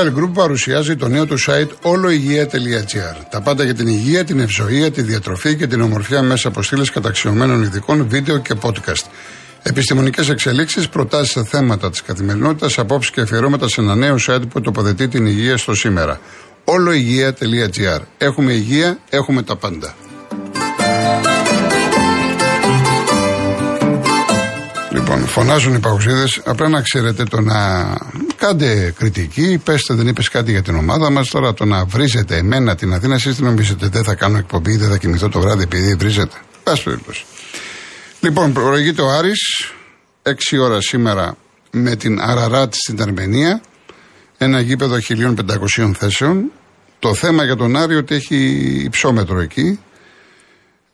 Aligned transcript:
Real 0.00 0.18
Group 0.18 0.32
παρουσιάζει 0.34 0.96
το 0.96 1.08
νέο 1.08 1.26
του 1.26 1.38
site 1.46 1.68
oloigia.gr. 1.82 3.16
Τα 3.30 3.40
πάντα 3.40 3.64
για 3.64 3.74
την 3.74 3.86
υγεία, 3.86 4.24
την 4.24 4.40
ευζοία, 4.40 4.90
τη 4.90 5.02
διατροφή 5.02 5.56
και 5.56 5.66
την 5.66 5.80
ομορφιά 5.80 6.22
μέσα 6.22 6.48
από 6.48 6.62
στήλες 6.62 6.90
καταξιωμένων 6.90 7.62
ειδικών, 7.62 8.08
βίντεο 8.08 8.38
και 8.38 8.54
podcast. 8.60 9.04
Επιστημονικές 9.62 10.28
εξελίξεις, 10.28 10.88
προτάσεις 10.88 11.30
σε 11.30 11.44
θέματα 11.44 11.90
της 11.90 12.02
καθημερινότητας, 12.02 12.78
απόψεις 12.78 13.10
και 13.10 13.20
αφιερώματα 13.20 13.68
σε 13.68 13.80
ένα 13.80 13.94
νέο 13.94 14.16
site 14.26 14.48
που 14.48 14.60
τοποθετεί 14.60 15.08
την 15.08 15.26
υγεία 15.26 15.56
στο 15.56 15.74
σήμερα. 15.74 16.20
oloigia.gr. 16.64 18.00
Έχουμε 18.18 18.52
υγεία, 18.52 18.98
έχουμε 19.10 19.42
τα 19.42 19.56
πάντα. 19.56 19.94
Λοιπόν, 24.92 25.26
φωνάζουν 25.26 25.74
οι 25.74 25.78
παουξίδε. 25.78 26.24
Απλά 26.44 26.68
να 26.68 26.82
ξέρετε 26.82 27.24
το 27.24 27.40
να 27.40 27.58
κάντε 28.36 28.94
κριτική, 28.98 29.60
πέστε 29.64 29.94
δεν 29.94 30.06
είπες 30.06 30.28
κάτι 30.28 30.50
για 30.50 30.62
την 30.62 30.74
ομάδα 30.76 31.10
μας. 31.10 31.28
Τώρα 31.28 31.54
το 31.54 31.64
να 31.64 31.84
βρίζετε 31.84 32.36
εμένα 32.36 32.74
την 32.74 32.92
Αθήνα, 32.92 33.14
εσείς 33.14 33.36
τι 33.36 33.42
νομίζετε, 33.42 33.88
δεν 33.88 34.04
θα 34.04 34.14
κάνω 34.14 34.38
εκπομπή, 34.38 34.76
δεν 34.76 34.88
θα 34.90 34.96
κοιμηθώ 34.96 35.28
το 35.28 35.40
βράδυ 35.40 35.62
επειδή 35.62 35.94
βρίζετε. 35.94 36.36
Πάση 36.62 36.82
περιπτώσει. 36.82 37.24
Λοιπόν, 38.20 38.52
προηγείται 38.52 39.02
ο 39.02 39.10
Άρης, 39.10 39.72
6 40.22 40.58
ώρα 40.60 40.80
σήμερα 40.80 41.36
με 41.70 41.96
την 41.96 42.20
Αραράτ 42.20 42.74
στην 42.74 43.02
Αρμενία. 43.02 43.60
Ένα 44.38 44.60
γήπεδο 44.60 44.96
1500 44.98 45.92
θέσεων. 45.94 46.50
Το 46.98 47.14
θέμα 47.14 47.44
για 47.44 47.56
τον 47.56 47.76
Άρη 47.76 47.96
ότι 47.96 48.14
έχει 48.14 48.36
υψόμετρο 48.84 49.40
εκεί. 49.40 49.78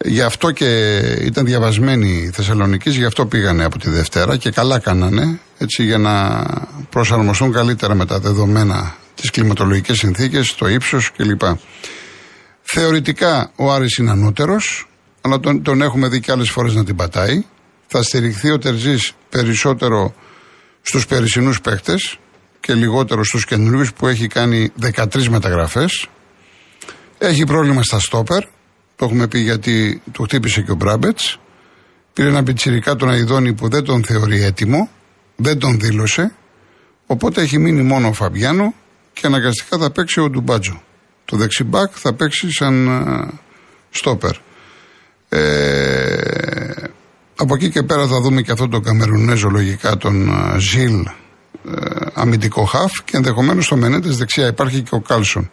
Γι' 0.04 0.22
αυτό 0.22 0.50
και 0.50 0.98
ήταν 1.20 1.44
διαβασμένοι 1.44 2.08
οι 2.08 2.30
Θεσσαλονίκη, 2.30 2.90
γι' 2.90 3.04
αυτό 3.04 3.26
πήγανε 3.26 3.64
από 3.64 3.78
τη 3.78 3.90
Δευτέρα 3.90 4.36
και 4.36 4.50
καλά 4.50 4.78
κάνανε, 4.78 5.40
έτσι 5.58 5.84
για 5.84 5.98
να 5.98 6.44
προσαρμοστούν 6.90 7.52
καλύτερα 7.52 7.94
με 7.94 8.06
τα 8.06 8.18
δεδομένα 8.18 8.96
τι 9.14 9.30
κλιματολογικέ 9.30 9.94
συνθήκε, 9.94 10.40
το 10.58 10.68
ύψος 10.68 11.12
κλπ. 11.16 11.40
Θεωρητικά 12.62 13.50
ο 13.56 13.72
Άρης 13.72 13.96
είναι 13.96 14.10
ανώτερος, 14.10 14.88
αλλά 15.20 15.40
τον, 15.40 15.62
τον 15.62 15.82
έχουμε 15.82 16.08
δει 16.08 16.20
και 16.20 16.32
άλλες 16.32 16.50
φορές 16.50 16.74
να 16.74 16.84
την 16.84 16.96
πατάει. 16.96 17.44
Θα 17.86 18.02
στηριχθεί 18.02 18.50
ο 18.50 18.58
Τερζής 18.58 19.12
περισσότερο 19.28 20.14
στους 20.82 21.06
περισσινούς 21.06 21.60
παίχτε 21.60 21.94
και 22.60 22.74
λιγότερο 22.74 23.24
στους 23.24 23.44
καινούριους 23.44 23.92
που 23.92 24.06
έχει 24.06 24.26
κάνει 24.26 24.72
13 24.94 25.26
μεταγραφές. 25.28 26.08
Έχει 27.18 27.44
πρόβλημα 27.44 27.82
στα 27.82 28.00
στόπερ, 28.00 28.44
το 28.96 29.04
έχουμε 29.04 29.28
πει 29.28 29.38
γιατί 29.38 30.02
του 30.12 30.22
χτύπησε 30.22 30.62
και 30.62 30.70
ο 30.70 30.74
Μπράμπετς. 30.74 31.38
Πήρε 32.12 32.28
ένα 32.28 32.42
πιτσιρικά 32.42 32.96
τον 32.96 33.10
Αϊδόνη 33.10 33.52
που 33.52 33.68
δεν 33.68 33.84
τον 33.84 34.04
θεωρεί 34.04 34.42
έτοιμο, 34.42 34.90
δεν 35.36 35.58
τον 35.58 35.80
δήλωσε. 35.80 36.34
Οπότε 37.06 37.42
έχει 37.42 37.58
μείνει 37.58 37.82
μόνο 37.82 38.08
ο 38.08 38.12
Φαμπιάνο 38.12 38.74
και 39.12 39.26
αναγκαστικά 39.26 39.78
θα 39.78 39.90
παίξει 39.90 40.20
ο 40.20 40.30
Ντουμπάτζο. 40.30 40.82
Το 41.24 41.36
δεξιμπάκ 41.36 41.92
θα 41.94 42.14
παίξει 42.14 42.52
σαν 42.52 42.88
στόπερ. 43.90 44.36
Ε, 45.28 46.84
από 47.36 47.54
εκεί 47.54 47.70
και 47.70 47.82
πέρα 47.82 48.06
θα 48.06 48.20
δούμε 48.20 48.42
και 48.42 48.52
αυτό 48.52 48.68
το 48.68 48.80
Καμερουνέζο 48.80 49.48
λογικά 49.48 49.96
τον 49.96 50.30
Ζιλ 50.58 51.04
ε, 51.70 52.06
αμυντικό 52.12 52.64
χαφ 52.64 52.92
και 53.04 53.16
ενδεχομένως 53.16 53.64
στο 53.64 53.76
Μενέντες 53.76 54.16
δεξιά 54.16 54.46
υπάρχει 54.46 54.82
και 54.82 54.94
ο 54.94 55.00
Κάλσον. 55.00 55.50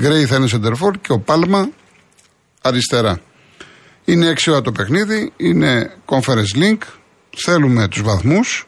Γκρέι 0.00 0.24
θα 0.26 0.36
είναι 0.36 0.46
σεντερφόρ 0.46 0.98
και 1.00 1.12
ο 1.12 1.18
Πάλμα 1.18 1.68
αριστερά. 2.62 3.20
Είναι 4.04 4.26
έξι 4.26 4.50
ώρα 4.50 4.60
το 4.60 4.72
παιχνίδι, 4.72 5.32
είναι 5.36 5.96
conference 6.06 6.56
link, 6.56 6.78
θέλουμε 7.36 7.88
τους 7.88 8.02
βαθμούς, 8.02 8.66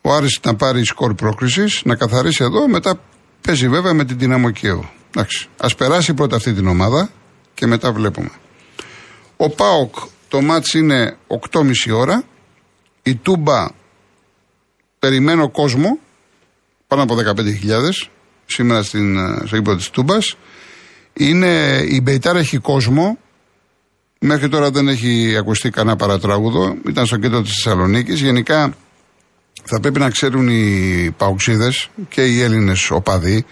ο 0.00 0.12
Άρης 0.12 0.40
να 0.42 0.54
πάρει 0.54 0.84
σκορ 0.84 1.14
πρόκρισης, 1.14 1.82
να 1.84 1.96
καθαρίσει 1.96 2.44
εδώ, 2.44 2.68
μετά 2.68 3.00
παίζει 3.40 3.68
βέβαια 3.68 3.92
με 3.92 4.04
την 4.04 4.18
Δυναμό 4.18 4.50
Κιέβου. 4.50 4.88
Εντάξει, 5.10 5.48
ας 5.56 5.74
περάσει 5.74 6.14
πρώτα 6.14 6.36
αυτή 6.36 6.52
την 6.52 6.66
ομάδα 6.66 7.10
και 7.54 7.66
μετά 7.66 7.92
βλέπουμε. 7.92 8.30
Ο 9.36 9.50
ΠΑΟΚ 9.50 9.94
το 10.28 10.40
μάτς 10.40 10.74
είναι 10.74 11.16
8.30 11.52 11.72
ώρα, 11.92 12.24
η 13.02 13.14
Τούμπα 13.14 13.68
περιμένω 14.98 15.50
κόσμο, 15.50 15.98
πάνω 16.86 17.02
από 17.02 17.16
15.000 17.36 18.08
σήμερα 18.46 18.82
στην, 18.82 19.16
στο 19.46 19.56
ύπο 19.56 19.76
της 19.76 19.90
Τούμπας, 19.90 20.36
είναι, 21.16 21.82
η 21.88 22.00
Μπεϊτάρα 22.02 22.38
έχει 22.38 22.58
κόσμο. 22.58 23.18
Μέχρι 24.18 24.48
τώρα 24.48 24.70
δεν 24.70 24.88
έχει 24.88 25.36
ακουστεί 25.38 25.70
κανένα 25.70 25.96
παρατράγουδο. 25.96 26.76
Ήταν 26.88 27.06
στο 27.06 27.16
κέντρο 27.16 27.42
της 27.42 27.52
Θεσσαλονίκης. 27.62 28.20
Γενικά 28.20 28.74
θα 29.64 29.80
πρέπει 29.80 29.98
να 29.98 30.10
ξέρουν 30.10 30.48
οι 30.48 31.14
παουξίδε 31.16 31.72
και 32.08 32.24
οι 32.24 32.40
Έλληνες 32.40 32.90
οπαδοί 32.90 33.44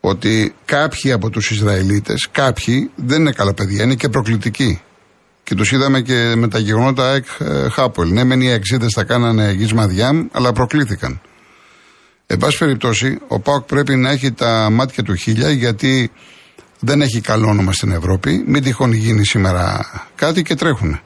ότι 0.00 0.54
κάποιοι 0.64 1.12
από 1.12 1.30
τους 1.30 1.50
Ισραηλίτες, 1.50 2.28
κάποιοι 2.32 2.90
δεν 2.94 3.20
είναι 3.20 3.32
καλά 3.32 3.54
παιδιά, 3.54 3.84
είναι 3.84 3.94
και 3.94 4.08
προκλητικοί. 4.08 4.80
Και 5.42 5.54
τους 5.54 5.72
είδαμε 5.72 6.00
και 6.00 6.32
με 6.36 6.48
τα 6.48 6.58
γεγονότα 6.58 7.14
εκ 7.14 7.26
ε, 7.38 7.68
Χάπολ. 7.68 8.12
Ναι, 8.12 8.24
μεν 8.24 8.40
οι 8.40 8.50
εξίδες 8.50 8.92
θα 8.94 9.04
κάνανε 9.04 9.52
γίσμα 9.52 9.86
διάμ, 9.86 10.26
αλλά 10.32 10.52
προκλήθηκαν. 10.52 11.20
Εν 12.26 12.38
πάση 12.38 12.58
περιπτώσει, 12.58 13.18
ο 13.28 13.40
Πάοκ 13.40 13.64
πρέπει 13.64 13.96
να 13.96 14.10
έχει 14.10 14.32
τα 14.32 14.68
μάτια 14.70 15.02
του 15.02 15.14
χίλια 15.14 15.50
γιατί 15.50 16.10
δεν 16.80 17.00
έχει 17.00 17.20
καλό 17.20 17.48
όνομα 17.48 17.72
στην 17.72 17.92
Ευρώπη. 17.92 18.44
Μην 18.46 18.62
τυχόν 18.62 18.92
γίνει 18.92 19.26
σήμερα 19.26 19.86
κάτι 20.14 20.42
και 20.42 20.54
τρέχουν. 20.54 21.00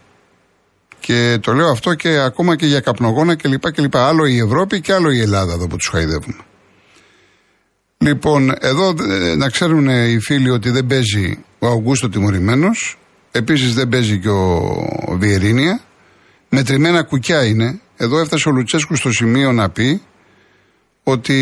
Και 1.00 1.38
το 1.40 1.52
λέω 1.52 1.68
αυτό 1.70 1.94
και 1.94 2.18
ακόμα 2.18 2.56
και 2.56 2.66
για 2.66 2.80
καπνογόνα 2.80 3.36
κλπ. 3.36 3.72
κλπ. 3.72 3.96
Άλλο 3.96 4.26
η 4.26 4.38
Ευρώπη 4.38 4.80
και 4.80 4.92
άλλο 4.92 5.10
η 5.10 5.20
Ελλάδα 5.20 5.52
εδώ 5.52 5.66
που 5.66 5.76
τους 5.76 5.88
χαϊδεύουμε. 5.88 6.36
Λοιπόν, 7.98 8.52
εδώ 8.60 8.94
ε, 9.10 9.34
να 9.34 9.48
ξέρουν 9.48 9.88
οι 9.88 10.18
φίλοι 10.20 10.50
ότι 10.50 10.70
δεν 10.70 10.86
παίζει 10.86 11.44
ο 11.58 11.66
Αυγούστο 11.66 12.08
τιμωρημένος. 12.08 12.98
Επίσης 13.30 13.74
δεν 13.74 13.88
παίζει 13.88 14.18
και 14.18 14.28
ο 14.28 15.16
Βιερίνια. 15.18 15.80
Μετρημένα 16.48 17.02
κουκιά 17.02 17.44
είναι. 17.44 17.80
Εδώ 17.96 18.18
έφτασε 18.18 18.48
ο 18.48 18.52
Λουτσέσκου 18.52 18.96
στο 18.96 19.12
σημείο 19.12 19.52
να 19.52 19.70
πει 19.70 20.02
ότι 21.04 21.34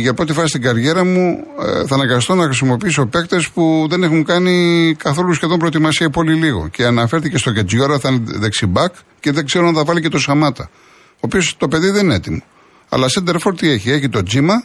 για 0.00 0.14
πρώτη 0.14 0.32
φάση 0.32 0.48
στην 0.48 0.62
καριέρα 0.62 1.04
μου 1.04 1.44
ε, 1.60 1.86
θα 1.86 1.94
αναγκαστώ 1.94 2.34
να 2.34 2.44
χρησιμοποιήσω 2.44 3.06
παίκτες 3.06 3.48
που 3.48 3.86
δεν 3.90 4.02
έχουν 4.02 4.24
κάνει 4.24 4.94
καθόλου 4.98 5.32
σχεδόν 5.32 5.58
προετοιμασία 5.58 6.10
πολύ 6.10 6.34
λίγο. 6.34 6.68
Και 6.68 6.84
αναφέρθηκε 6.84 7.38
στο 7.38 7.52
Κετζιόρα, 7.52 7.98
θα 7.98 8.08
είναι 8.08 8.22
δεξιμπάκ 8.26 8.94
και 9.20 9.32
δεν 9.32 9.44
ξέρω 9.44 9.66
αν 9.66 9.74
θα 9.74 9.84
βάλει 9.84 10.00
και 10.00 10.08
το 10.08 10.18
Σαμάτα. 10.18 10.70
Ο 11.14 11.20
οποίος 11.20 11.56
το 11.56 11.68
παιδί 11.68 11.90
δεν 11.90 12.04
είναι 12.04 12.14
έτοιμο. 12.14 12.42
Αλλά 12.88 13.08
Σέντερφορ 13.08 13.54
τι 13.54 13.68
έχει, 13.68 13.90
έχει 13.90 14.08
το 14.08 14.22
Τζίμα, 14.22 14.64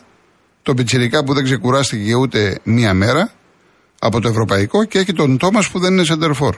το 0.64 0.74
Πιτσυρικά 0.74 1.24
που 1.24 1.34
δεν 1.34 1.44
ξεκουράστηκε 1.44 2.16
ούτε 2.16 2.60
μία 2.64 2.94
μέρα 2.94 3.32
από 4.00 4.22
το 4.22 4.28
ευρωπαϊκό 4.28 4.84
και 4.84 5.00
έχει 5.00 5.14
τον 5.14 5.38
Τόμας 5.38 5.70
που 5.70 5.80
δεν 5.80 5.94
είναι 5.94 6.04
Σέντερφορ. 6.04 6.56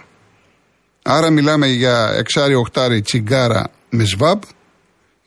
Άρα 1.04 1.30
μιλάμε 1.30 1.68
για 1.68 2.14
εξάρι, 2.18 2.56
οχτάρι, 2.56 3.02
τσιγκάρα 3.02 3.72
με 3.90 4.04
σβάμπ. 4.04 4.42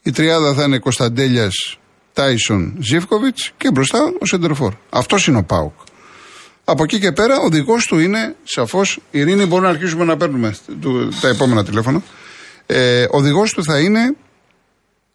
Η 0.03 0.11
τριάδα 0.11 0.55
θα 0.55 0.63
είναι 0.63 0.79
Κωνσταντέλιας 0.79 1.79
Τάισον 2.13 2.77
Ζήφκοβιτς 2.81 3.53
και 3.57 3.71
μπροστά 3.71 3.99
ο 4.21 4.27
Σεντερφόρ. 4.27 4.75
Αυτός 4.91 5.27
είναι 5.27 5.39
ο 5.39 5.43
Πάουκ. 5.43 5.73
Από 6.65 6.83
εκεί 6.83 6.99
και 6.99 7.13
πέρα 7.13 7.39
ο 7.39 7.45
οδηγό 7.45 7.77
του 7.87 7.99
είναι 7.99 8.35
σαφώς. 8.45 8.99
Ειρήνη, 9.11 9.47
μπορούμε 9.47 9.69
να 9.69 9.75
αρχίσουμε 9.75 10.05
να 10.05 10.17
παίρνουμε 10.17 10.55
τα 11.21 11.29
επόμενα 11.29 11.65
τηλέφωνα. 11.65 12.03
Ε, 12.67 13.03
ο 13.03 13.17
οδηγό 13.17 13.43
του 13.43 13.65
θα 13.65 13.79
είναι 13.79 14.15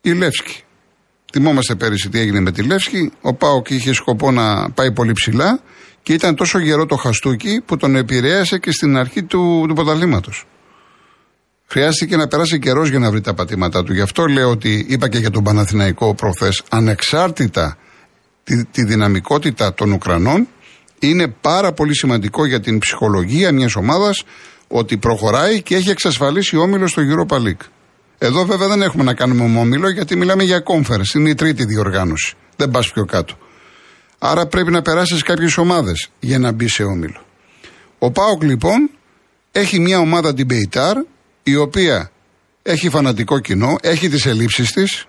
η 0.02 0.12
Λεύσκη. 0.12 0.64
Θυμόμαστε 1.32 1.76
πέρυσι 1.76 2.10
τι 2.10 2.20
έγινε 2.20 2.40
με 2.40 2.52
τη 2.52 2.64
Λεύσκη. 2.64 3.12
Ο 3.22 3.34
Πάουκ 3.34 3.70
είχε 3.70 3.94
σκοπό 3.94 4.32
να 4.32 4.70
πάει 4.72 4.92
πολύ 4.92 5.12
ψηλά 5.14 5.60
και 6.04 6.14
ήταν 6.14 6.36
τόσο 6.36 6.60
γερό 6.60 6.86
το 6.86 6.96
χαστούκι 6.96 7.62
που 7.66 7.78
τον 7.78 7.96
επηρέασε 7.96 8.58
και 8.58 8.72
στην 8.72 8.98
αρχή 8.98 9.24
του, 9.24 9.66
του 9.68 9.74
Χρειάστηκε 11.70 12.16
να 12.16 12.28
περάσει 12.28 12.60
καιρός 12.60 12.90
για 12.90 13.00
να 13.00 13.12
βρει 13.12 13.22
τα 13.22 13.34
πατήματά 13.34 13.84
του. 13.84 13.94
Γι' 13.94 14.02
αυτό 14.02 14.26
λέω 14.26 14.50
ότι 14.50 14.86
είπα 14.90 15.10
και 15.10 15.18
για 15.18 15.30
τον 15.30 15.44
Παναθηναϊκό 15.44 16.14
προχθέ, 16.16 16.50
ανεξάρτητα 16.70 17.78
τη, 18.44 18.66
τη 18.66 18.84
δυναμικότητα 18.84 19.74
των 19.74 19.92
Ουκρανών, 19.92 20.48
είναι 21.00 21.28
πάρα 21.28 21.72
πολύ 21.72 21.96
σημαντικό 21.96 22.46
για 22.46 22.60
την 22.60 22.80
ψυχολογία 22.80 23.52
μιας 23.52 23.76
ομάδας 23.76 24.24
ότι 24.68 24.98
προχωράει 24.98 25.62
και 25.62 25.76
έχει 25.76 25.90
εξασφαλίσει 25.90 26.58
όμιλο 26.58 26.88
στο 26.88 27.02
Europa 27.02 27.36
League. 27.36 27.66
Εδώ 28.18 28.46
βέβαια 28.46 28.68
δεν 28.68 28.82
έχουμε 28.82 29.04
να 29.04 29.14
κάνουμε 29.14 29.60
όμιλο 29.60 29.90
γιατί 29.90 30.16
μιλάμε 30.16 30.44
για 30.44 30.64
conference. 30.66 31.16
Είναι 31.16 31.30
η 31.30 31.36
τρίτη 31.36 31.66
διοργάνωση. 31.66 32.34
Δεν 32.56 32.72
πας 32.72 32.92
πιο 32.92 33.06
κάτω. 33.06 33.34
Άρα 34.18 34.46
πρέπει 34.46 34.72
να 34.72 34.82
περάσεις 34.82 35.24
κάποιες 35.24 35.58
ομάδες 35.58 36.10
για 36.20 36.40
να 36.40 36.52
μπει 36.52 36.68
σε 36.68 36.84
όμιλο. 36.84 37.26
Ο 38.00 38.12
Πάοκ 38.12 38.44
λοιπόν 38.44 38.90
έχει 39.52 39.80
μια 39.80 40.00
ομάδα 40.00 40.34
την 40.34 40.46
Μπεϊτάρ 40.46 40.98
η 41.50 41.56
οποία 41.56 42.12
έχει 42.62 42.90
φανατικό 42.90 43.40
κοινό, 43.40 43.76
έχει 43.82 44.10
τις 44.10 44.26
ελλείψεις 44.26 44.72
της, 44.72 45.06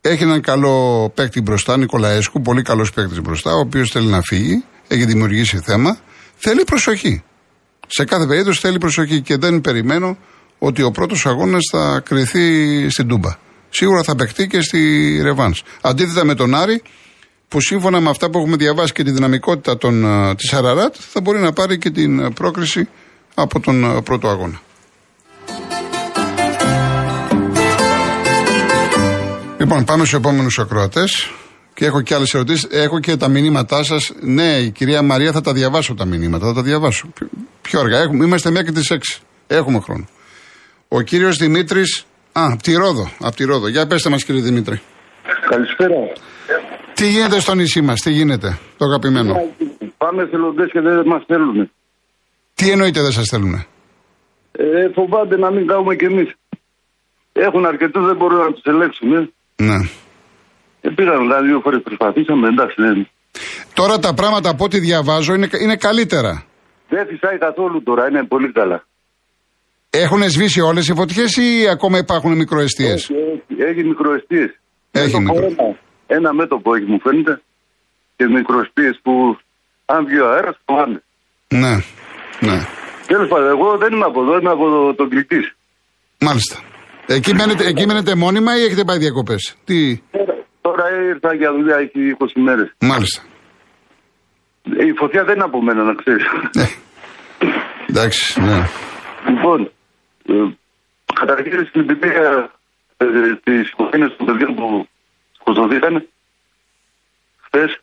έχει 0.00 0.22
έναν 0.22 0.40
καλό 0.40 1.08
παίκτη 1.14 1.40
μπροστά, 1.40 1.76
Νικολαέσκου, 1.76 2.42
πολύ 2.42 2.62
καλός 2.62 2.92
παίκτης 2.92 3.20
μπροστά, 3.20 3.52
ο 3.52 3.58
οποίος 3.58 3.90
θέλει 3.90 4.06
να 4.06 4.20
φύγει, 4.20 4.64
έχει 4.88 5.04
δημιουργήσει 5.04 5.58
θέμα, 5.58 5.98
θέλει 6.36 6.64
προσοχή. 6.64 7.22
Σε 7.86 8.04
κάθε 8.04 8.26
περίπτωση 8.26 8.60
θέλει 8.60 8.78
προσοχή 8.78 9.20
και 9.20 9.36
δεν 9.36 9.60
περιμένω 9.60 10.16
ότι 10.58 10.82
ο 10.82 10.90
πρώτος 10.90 11.26
αγώνας 11.26 11.62
θα 11.70 12.02
κρυθεί 12.04 12.88
στην 12.90 13.08
Τούμπα. 13.08 13.36
Σίγουρα 13.70 14.02
θα 14.02 14.14
παιχτεί 14.14 14.46
και 14.46 14.60
στη 14.60 15.20
Ρεβάνς. 15.22 15.62
Αντίθετα 15.80 16.24
με 16.24 16.34
τον 16.34 16.54
Άρη, 16.54 16.82
που 17.48 17.60
σύμφωνα 17.60 18.00
με 18.00 18.10
αυτά 18.10 18.30
που 18.30 18.38
έχουμε 18.38 18.56
διαβάσει 18.56 18.92
και 18.92 19.02
τη 19.02 19.10
δυναμικότητα 19.10 19.78
των, 19.78 20.04
ε, 20.04 20.34
της 20.34 20.52
Αραράτ 20.52 20.94
θα 20.98 21.20
μπορεί 21.20 21.38
να 21.38 21.52
πάρει 21.52 21.78
και 21.78 21.90
την 21.90 22.18
ε, 22.18 22.30
πρόκριση 22.30 22.88
από 23.34 23.60
τον 23.60 23.84
ε, 23.84 24.02
πρώτο 24.02 24.28
αγώνα. 24.28 24.60
Λοιπόν, 29.60 29.84
πάμε 29.84 30.04
στους 30.04 30.18
επόμενους 30.18 30.58
ακροατές. 30.58 31.32
Και 31.74 31.84
έχω 31.84 32.00
και 32.02 32.14
άλλες 32.14 32.34
ερωτήσεις. 32.34 32.68
Έχω 32.70 33.00
και 33.00 33.16
τα 33.16 33.28
μηνύματά 33.28 33.82
σας. 33.82 34.12
Ναι, 34.20 34.58
η 34.58 34.70
κυρία 34.70 35.02
Μαρία 35.02 35.32
θα 35.32 35.40
τα 35.40 35.52
διαβάσω 35.52 35.94
τα 35.94 36.04
μηνύματα. 36.04 36.46
Θα 36.46 36.54
τα 36.54 36.62
διαβάσω. 36.62 37.08
Πιο 37.62 37.80
αργά. 37.80 37.98
Έχουμε, 37.98 38.24
είμαστε 38.24 38.50
μέχρι 38.50 38.72
τις 38.72 38.90
6. 38.90 39.20
Έχουμε 39.46 39.80
χρόνο. 39.80 40.04
Ο 40.88 41.00
κύριος 41.00 41.36
Δημήτρης. 41.36 42.06
Α, 42.32 42.46
από 42.52 42.62
τη 42.62 42.72
Ρόδο. 42.72 43.10
Από 43.20 43.36
τη 43.36 43.44
Ρόδο. 43.44 43.68
Για 43.68 43.86
πέστε 43.86 44.10
μας, 44.10 44.24
κύριε 44.24 44.42
Δημήτρη. 44.42 44.80
Καλησπέρα. 45.50 45.94
Τι 46.94 47.08
γίνεται 47.08 47.40
στο 47.40 47.54
νησί 47.54 47.80
μας, 47.80 48.00
τι 48.00 48.10
γίνεται, 48.10 48.58
το 48.76 48.84
αγαπημένο; 48.84 49.34
Πάμε 49.98 50.26
θελοντέ 50.30 50.66
και 50.66 50.80
δεν 50.80 51.02
μας 51.06 51.22
θέλουν. 51.26 51.70
Τι 52.54 52.70
εννοείται 52.70 53.00
δεν 53.00 53.12
σας 53.12 53.26
θέλουν. 53.30 53.54
Ε, 54.52 54.88
φοβάται 54.94 55.36
να 55.36 55.50
μην 55.50 55.66
κάνουμε 55.66 55.94
κι 55.94 56.04
εμείς. 56.04 56.32
Έχουν 57.32 57.66
αρκετούς, 57.66 58.06
δεν 58.06 58.16
μπορούν 58.16 58.38
να 58.38 58.52
τους 58.52 58.62
ελέγξουν. 58.64 59.32
Ναι. 59.68 59.78
Ε, 60.80 60.88
πήγαμε 60.96 61.22
δηλαδή 61.26 61.46
δύο 61.46 61.60
φορές 61.60 61.80
προσπαθήσαμε, 61.82 62.48
εντάξει 62.48 62.76
δεν. 62.78 63.08
Τώρα 63.74 63.98
τα 63.98 64.14
πράγματα 64.14 64.48
από 64.50 64.64
ό,τι 64.64 64.78
διαβάζω 64.78 65.34
είναι, 65.34 65.48
είναι 65.62 65.76
καλύτερα. 65.76 66.44
Δεν 66.88 67.06
φυσάει 67.06 67.38
καθόλου 67.38 67.82
τώρα, 67.82 68.08
είναι 68.08 68.24
πολύ 68.24 68.52
καλά. 68.52 68.84
Έχουν 69.90 70.22
σβήσει 70.22 70.60
όλες 70.60 70.88
οι 70.88 70.94
φωτιές 70.94 71.36
ή 71.36 71.68
ακόμα 71.70 71.98
υπάρχουν 71.98 72.36
μικροαιστείε. 72.36 72.92
Έχει, 72.92 73.14
έχει, 73.14 73.62
έχει 73.70 73.84
μικροαιστείε. 73.84 74.46
Έχει 74.90 75.20
μικρο... 75.20 75.44
ένα, 75.44 75.76
ένα 76.06 76.34
μέτωπο 76.34 76.74
έχει 76.74 76.84
μου 76.84 77.00
φαίνεται 77.00 77.42
και 78.16 78.24
μικροαιστείε 78.28 78.90
που 79.02 79.38
αν 79.86 80.04
βγει 80.06 80.20
ο 80.20 80.28
αέρας 80.30 80.58
πάνε. 80.64 81.02
Ναι, 81.48 81.74
ναι. 82.40 82.58
Τέλος 83.06 83.28
πάντων, 83.28 83.48
εγώ 83.48 83.76
δεν 83.78 83.92
είμαι 83.92 84.04
από 84.04 84.22
εδώ, 84.22 84.38
είμαι 84.38 84.50
από 84.50 84.68
το, 84.70 84.94
τον 84.94 85.08
κλητή. 85.08 85.52
Μάλιστα. 86.20 86.56
Εκεί 87.14 87.34
μένετε, 87.34 87.66
εκεί 87.66 87.86
μένετε 87.86 88.14
μόνιμα 88.14 88.58
ή 88.58 88.62
έχετε 88.62 88.84
πάει 88.84 88.98
διακοπές; 88.98 89.56
Τι. 89.64 89.96
Τώρα, 90.10 90.34
τώρα 90.60 90.84
ήρθα 91.08 91.34
για 91.34 91.52
δουλειά, 91.52 91.76
έχει 91.76 92.16
20 92.18 92.26
μέρες. 92.34 92.74
Μάλιστα. 92.80 93.22
Η 94.62 94.92
φωτιά 94.96 95.24
δεν 95.24 95.34
είναι 95.34 95.44
από 95.44 95.62
μένα, 95.62 95.82
να 95.82 95.94
ξέρεις. 95.94 96.24
Ναι. 96.56 96.66
Εντάξει, 97.88 98.40
ναι. 98.40 98.58
Λοιπόν, 99.28 99.70
ε, 100.26 100.34
καταρχήν 101.14 101.66
στην 101.66 101.80
εμπειρία 101.80 102.52
ε, 102.96 103.06
της 103.44 103.68
οικογένειας 103.70 104.16
των 104.16 104.26
παιδιών 104.26 104.54
που 104.54 104.88
σκοτωθήκαν 105.40 106.08
χθες, 107.44 107.80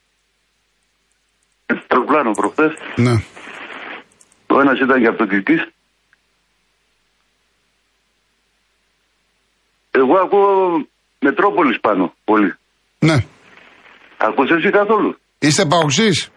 αεροπλάνο 1.88 2.32
προχθές, 2.32 2.72
ναι. 2.96 3.16
ο 4.48 4.60
ένας 4.60 4.80
ήταν 4.80 5.02
και 5.02 5.08
από 5.08 5.18
το 5.18 5.26
Κυρκή. 5.26 5.58
Εγώ 10.02 10.16
ακούω 10.24 10.86
Μετρόπολης 11.20 11.80
πάνω 11.80 12.14
πολύ. 12.24 12.54
Ναι. 13.00 13.18
Ακούς 14.18 14.50
εσύ 14.50 14.70
καθόλου; 14.70 15.18
Είστε 15.40 15.66
παοξής; 15.66 16.30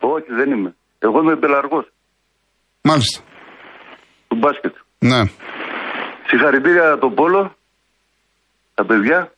Όχι, 0.00 0.26
δεν 0.38 0.50
είμαι. 0.50 0.74
Εγώ 0.98 1.18
είμαι 1.20 1.36
πελαργός 1.36 1.86
Μάλιστα. 2.82 3.20
του 4.28 4.36
μπάσκετ. 4.36 4.74
Ναι. 4.98 5.20
Συγχαρητήρια 6.26 6.98
το 6.98 7.08
Πόλο, 7.10 7.54
τα 8.74 8.84
παιδιά. 8.86 9.32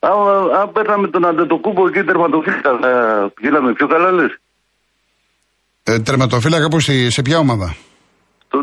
Αν, 0.00 0.12
αν 0.60 0.72
παίρναμε 0.72 1.08
τον 1.08 1.24
Αντετοκούμπο 1.26 1.86
εκεί 1.86 2.02
τερματοφύλακα, 2.04 2.78
θα 2.82 2.90
γίναμε 3.40 3.72
πιο 3.72 3.86
καλά 3.86 4.10
λες. 4.10 4.38
Ε, 5.84 5.98
τερματοφύλακα 5.98 6.68
που 6.68 6.80
στη- 6.80 7.10
σε 7.10 7.22
ποια 7.22 7.38
ομάδα; 7.38 7.76
Στο, 8.46 8.58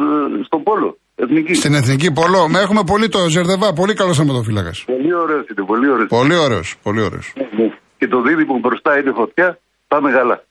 στο 0.46 0.58
Πόλο, 0.60 0.98
εθνική. 1.16 1.54
Στην 1.54 1.74
Εθνική 1.74 2.12
Πόλο. 2.12 2.48
Με 2.48 2.60
έχουμε 2.60 2.84
πολύ 2.84 3.08
το 3.10 3.30
Ζερδεβά. 3.30 3.74
Πολύ 3.74 3.94
καλός 3.94 4.18
τερματοφύλακα. 4.18 4.72
Πολύ 4.86 5.14
ωραίος 5.14 5.46
είναι, 5.50 5.66
πολύ 5.66 5.90
ωραίος. 5.90 6.08
Πολύ 6.10 6.36
ωραίος, 6.36 6.76
πολύ 6.84 7.02
ωραίος. 7.02 7.34
Και 7.98 8.08
το 8.08 8.22
δίδυμο 8.22 8.54
που 8.54 8.60
μπροστά 8.60 8.98
είναι 9.00 9.12
φωτιά, 9.16 9.60
πάμε 9.88 10.12
καλά. 10.12 10.44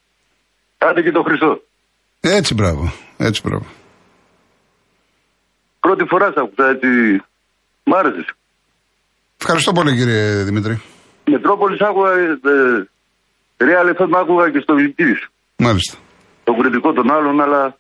Άντε 0.79 1.03
και 1.03 1.11
το 1.11 1.23
χρυσό. 1.23 1.61
Έτσι 2.21 2.55
μπράβο. 2.55 2.93
Έτσι 3.17 3.41
μπράβο. 3.45 3.67
Πρώτη 5.81 6.05
φορά 6.09 6.27
σ' 6.33 6.37
άκουσα 6.37 6.69
έτσι. 6.69 6.89
Μ' 7.85 7.95
άρεσες. 7.95 8.27
Ευχαριστώ 9.41 9.73
πολύ 9.73 9.97
κύριε 9.97 10.43
Δημήτρη. 10.43 10.83
Μετρόπολης 11.25 11.81
άκουγα. 11.81 12.11
Ε, 12.13 12.89
Real 13.57 14.01
FM 14.01 14.11
άκουγα 14.21 14.51
και 14.51 14.61
στο 14.61 14.75
Βιλκύρι. 14.75 15.17
Μάλιστα. 15.57 15.97
Το 16.45 16.53
κριτικό 16.55 16.93
των 16.93 17.11
άλλων, 17.11 17.41
αλλά 17.41 17.79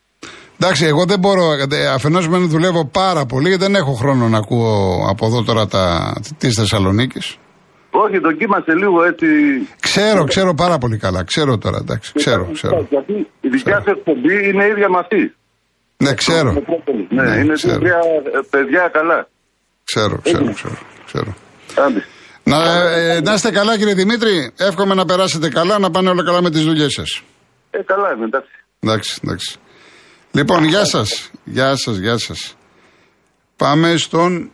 Εντάξει, 0.61 0.85
εγώ 0.87 1.05
δεν 1.05 1.19
μπορώ. 1.19 1.45
Αφενός 1.95 2.29
μεν 2.29 2.49
δουλεύω 2.49 2.85
πάρα 2.87 3.27
πολύ 3.27 3.51
και 3.51 3.57
δεν 3.57 3.75
έχω 3.75 3.93
χρόνο 3.93 4.29
να 4.29 4.39
ακούω 4.39 5.07
από 5.09 5.27
εδώ 5.27 5.43
τώρα 5.43 5.67
τα, 5.67 6.13
τη 6.39 6.51
Θεσσαλονίκη. 6.51 7.19
όχι, 7.91 8.19
δοκίμασε 8.19 8.73
λίγο 8.75 9.05
έτσι. 9.05 9.27
Ξέρω, 9.81 10.25
ξέρω 10.25 10.55
πάρα 10.55 10.79
πολύ 10.79 10.97
καλά. 10.99 11.25
Ξέρω 11.25 11.59
τώρα, 11.59 11.77
εντάξει. 11.81 12.13
Ξέρω, 12.15 12.51
ξέρω. 12.53 12.87
Γιατί 12.91 13.13
η 13.41 13.49
δικιά 13.49 13.81
σου 13.85 13.91
εκπομπή 13.91 14.49
είναι 14.49 14.67
ίδια 14.67 14.89
με 14.89 14.99
αυτή. 14.99 15.35
Ναι, 15.97 16.15
ξέρω. 16.15 16.53
Μετρόπολη. 16.53 17.07
Ναι, 17.11 17.23
Ναι, 17.23 17.37
είναι 17.37 17.53
ξέρω. 17.53 17.79
παιδιά, 17.79 17.99
ε, 18.35 18.41
παιδιά 18.51 18.91
καλά. 18.93 19.29
Ξέρω, 19.85 20.19
ξέρω, 20.23 20.53
ξέρω. 20.53 20.79
ξέρω. 21.07 21.35
Άντε. 21.87 22.05
Να, 22.45 22.59
ε, 22.91 23.21
να 23.21 23.33
είστε 23.35 23.51
καλά 23.51 23.79
κύριε 23.79 23.95
Δημήτρη. 23.95 24.51
Εύχομαι 24.57 24.95
να 24.95 25.05
περάσετε 25.05 25.49
καλά, 25.49 25.79
να 25.79 25.91
πάνε 25.91 26.09
όλα 26.09 26.25
καλά 26.25 26.43
με 26.43 26.51
τις 26.51 26.63
δουλειές 26.65 26.93
σας. 26.93 27.23
Ε, 27.71 27.79
καλά 27.83 28.13
είμαι, 28.17 28.25
εντάξει. 28.25 28.51
Εντάξει, 28.81 29.21
εντάξει. 29.25 29.57
Λοιπόν, 30.35 30.65
γεια 30.65 30.85
σας. 30.85 31.31
Γεια 31.45 31.77
σας, 31.77 31.97
γεια 31.97 32.19
σας. 32.19 32.57
Πάμε 33.57 33.97
στον 33.97 34.51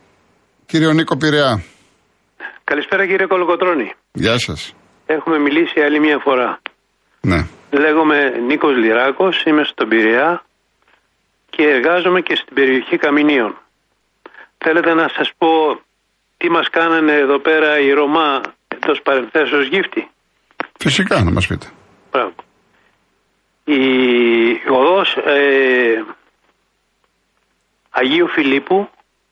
κύριο 0.66 0.92
Νίκο 0.92 1.16
Πειραιά. 1.16 1.62
Καλησπέρα 2.64 3.06
κύριε 3.06 3.26
Κολοκοτρώνη. 3.26 3.92
Γεια 4.12 4.38
σας. 4.38 4.74
Έχουμε 5.06 5.38
μιλήσει 5.38 5.80
άλλη 5.80 6.00
μια 6.00 6.18
φορά. 6.24 6.60
Ναι. 7.20 7.46
Λέγομαι 7.70 8.18
Νίκος 8.46 8.76
Λυράκος, 8.76 9.42
είμαι 9.44 9.64
στον 9.64 9.88
Πειραιά 9.88 10.44
και 11.50 11.62
εργάζομαι 11.62 12.20
και 12.20 12.36
στην 12.36 12.54
περιοχή 12.54 12.96
Καμινίων. 12.96 13.58
Θέλετε 14.58 14.94
να 14.94 15.08
σας 15.16 15.30
πω 15.38 15.48
τι 16.36 16.50
μας 16.50 16.68
κάνανε 16.70 17.12
εδώ 17.12 17.38
πέρα 17.40 17.78
οι 17.80 17.90
Ρωμά 17.92 18.40
εντός 18.68 19.00
παρενθέσεως 19.02 19.66
γύφτη; 19.68 20.10
Φυσικά 20.78 21.22
να 21.22 21.30
μας 21.30 21.46
πείτε. 21.46 21.66
Μπράβο. 22.10 22.34
Η 23.70 24.60
οδός 24.68 25.16
ε, 25.16 26.04
Αγίου 27.90 28.28
Φιλίππου 28.28 28.88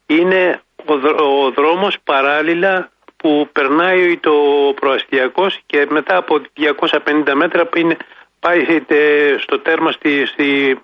είναι 0.06 0.60
ο, 0.84 0.98
δρ- 0.98 1.20
ο 1.20 1.50
δρόμος 1.50 1.96
παράλληλα 2.04 2.90
που 3.16 3.48
περνάει 3.52 4.16
το 4.16 4.32
προαστιακός 4.74 5.60
και 5.66 5.86
μετά 5.90 6.16
από 6.16 6.40
250 6.56 7.32
μέτρα 7.34 7.66
που 7.66 7.78
είναι, 7.78 7.96
πάει 8.40 8.82
ε, 8.86 9.36
στο 9.38 9.58
τέρμα 9.58 9.92
στη, 9.92 10.26
στη, 10.26 10.78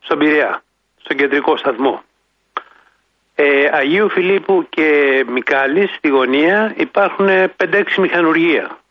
στον 0.00 0.18
Πειραιά, 0.18 0.62
στον 1.00 1.16
κεντρικό 1.16 1.56
σταθμό. 1.56 2.02
Ε, 3.34 3.68
Αγίου 3.72 4.08
Φιλίππου 4.08 4.66
και 4.68 5.24
Μικάλης 5.28 5.94
στη 5.94 6.08
γωνία 6.08 6.74
υπάρχουν 6.76 7.28
5-6 7.28 7.82
μηχανουργία. 7.98 8.81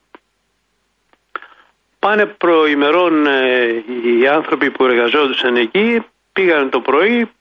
Πάνε 2.06 2.26
προημερών 2.26 3.26
ε, 3.28 3.84
οι 4.20 4.28
άνθρωποι 4.28 4.72
που 4.72 4.86
εργαζόντουσαν 4.86 5.56
εκεί, 5.56 6.06
πήγαν 6.34 6.70
το 6.70 6.80
πρωί, 6.80 7.32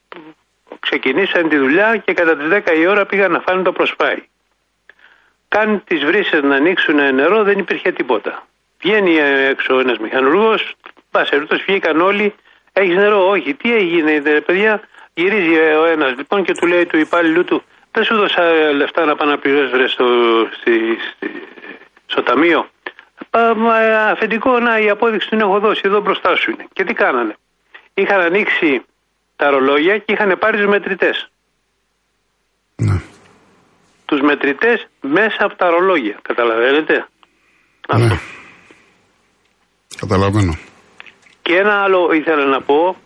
ξεκινήσαν 0.81 1.49
τη 1.49 1.57
δουλειά 1.57 1.97
και 1.97 2.13
κατά 2.13 2.37
τις 2.37 2.47
10 2.51 2.77
η 2.79 2.87
ώρα 2.87 3.07
πήγαν 3.07 3.33
να 3.33 3.41
φάνε 3.41 3.63
το 3.63 3.73
προσφάι. 3.73 4.17
Κάνουν 5.49 5.85
τις 5.85 6.05
βρύσες 6.05 6.43
να 6.43 6.55
ανοίξουν 6.57 7.15
νερό, 7.15 7.43
δεν 7.43 7.59
υπήρχε 7.59 7.93
τίποτα. 7.93 8.47
Βγαίνει 8.81 9.17
ε, 9.17 9.49
έξω 9.49 9.79
ένας 9.79 9.99
μηχανουργός, 9.99 10.75
πασερούτος 11.11 11.63
βγήκαν 11.67 12.01
όλοι, 12.01 12.35
έχεις 12.73 12.95
νερό, 12.97 13.29
όχι, 13.29 13.55
τι 13.55 13.75
έγινε 13.75 14.23
ρε 14.25 14.41
παιδιά, 14.41 14.81
γυρίζει 15.15 15.55
ε, 15.55 15.75
ο 15.75 15.85
ένας 15.85 16.17
λοιπόν 16.17 16.43
και 16.45 16.53
του 16.55 16.67
λέει 16.67 16.87
του 16.87 16.99
υπάλληλου 16.99 17.45
του, 17.45 17.63
δεν 17.93 18.05
σου 18.05 18.17
δώσα 18.17 18.43
ε, 18.43 18.73
λεφτά 18.73 19.05
να 19.05 19.17
πάω 19.17 19.29
να 19.29 19.39
πληρώσεις 19.39 19.71
βρε 19.71 19.87
στο, 19.89 20.07
στη, 20.61 20.99
στη- 21.15 21.43
στο 22.07 22.23
ταμείο. 22.23 22.69
Α, 23.31 23.55
μα, 23.55 23.81
ε, 23.81 24.11
αφεντικό, 24.11 24.59
να 24.59 24.79
η 24.79 24.91
απόδειξη 24.91 25.29
την 25.29 25.41
έχω 25.41 25.59
δώσει, 25.61 25.83
εδώ 25.85 26.01
μπροστά 26.01 26.37
σου 26.37 26.51
είναι. 26.51 26.67
Και 26.73 26.85
τι 26.85 26.93
κάνανε. 26.95 27.37
Είχαν 27.95 28.21
ανοίξει 28.21 28.83
τα 29.37 29.51
ρολόγια 29.51 29.99
και 29.99 30.13
είχαν 30.13 30.39
πάρει 30.39 30.57
τους 30.57 30.67
μετρητές. 30.67 31.31
Ναι. 32.77 33.01
Τους 34.05 34.21
μετρητές 34.21 34.87
μέσα 35.01 35.45
από 35.45 35.57
τα 35.57 35.71
ρολόγια. 35.71 36.19
Καταλαβαίνετε; 36.23 37.07
Αυτό. 37.89 38.07
ναι. 38.07 38.19
Καταλαβαίνω. 40.01 40.59
Και 41.43 41.57
ένα 41.57 41.83
άλλο 41.83 42.13
ήθελα 42.13 42.45
να 42.45 42.61
πω. 42.61 42.97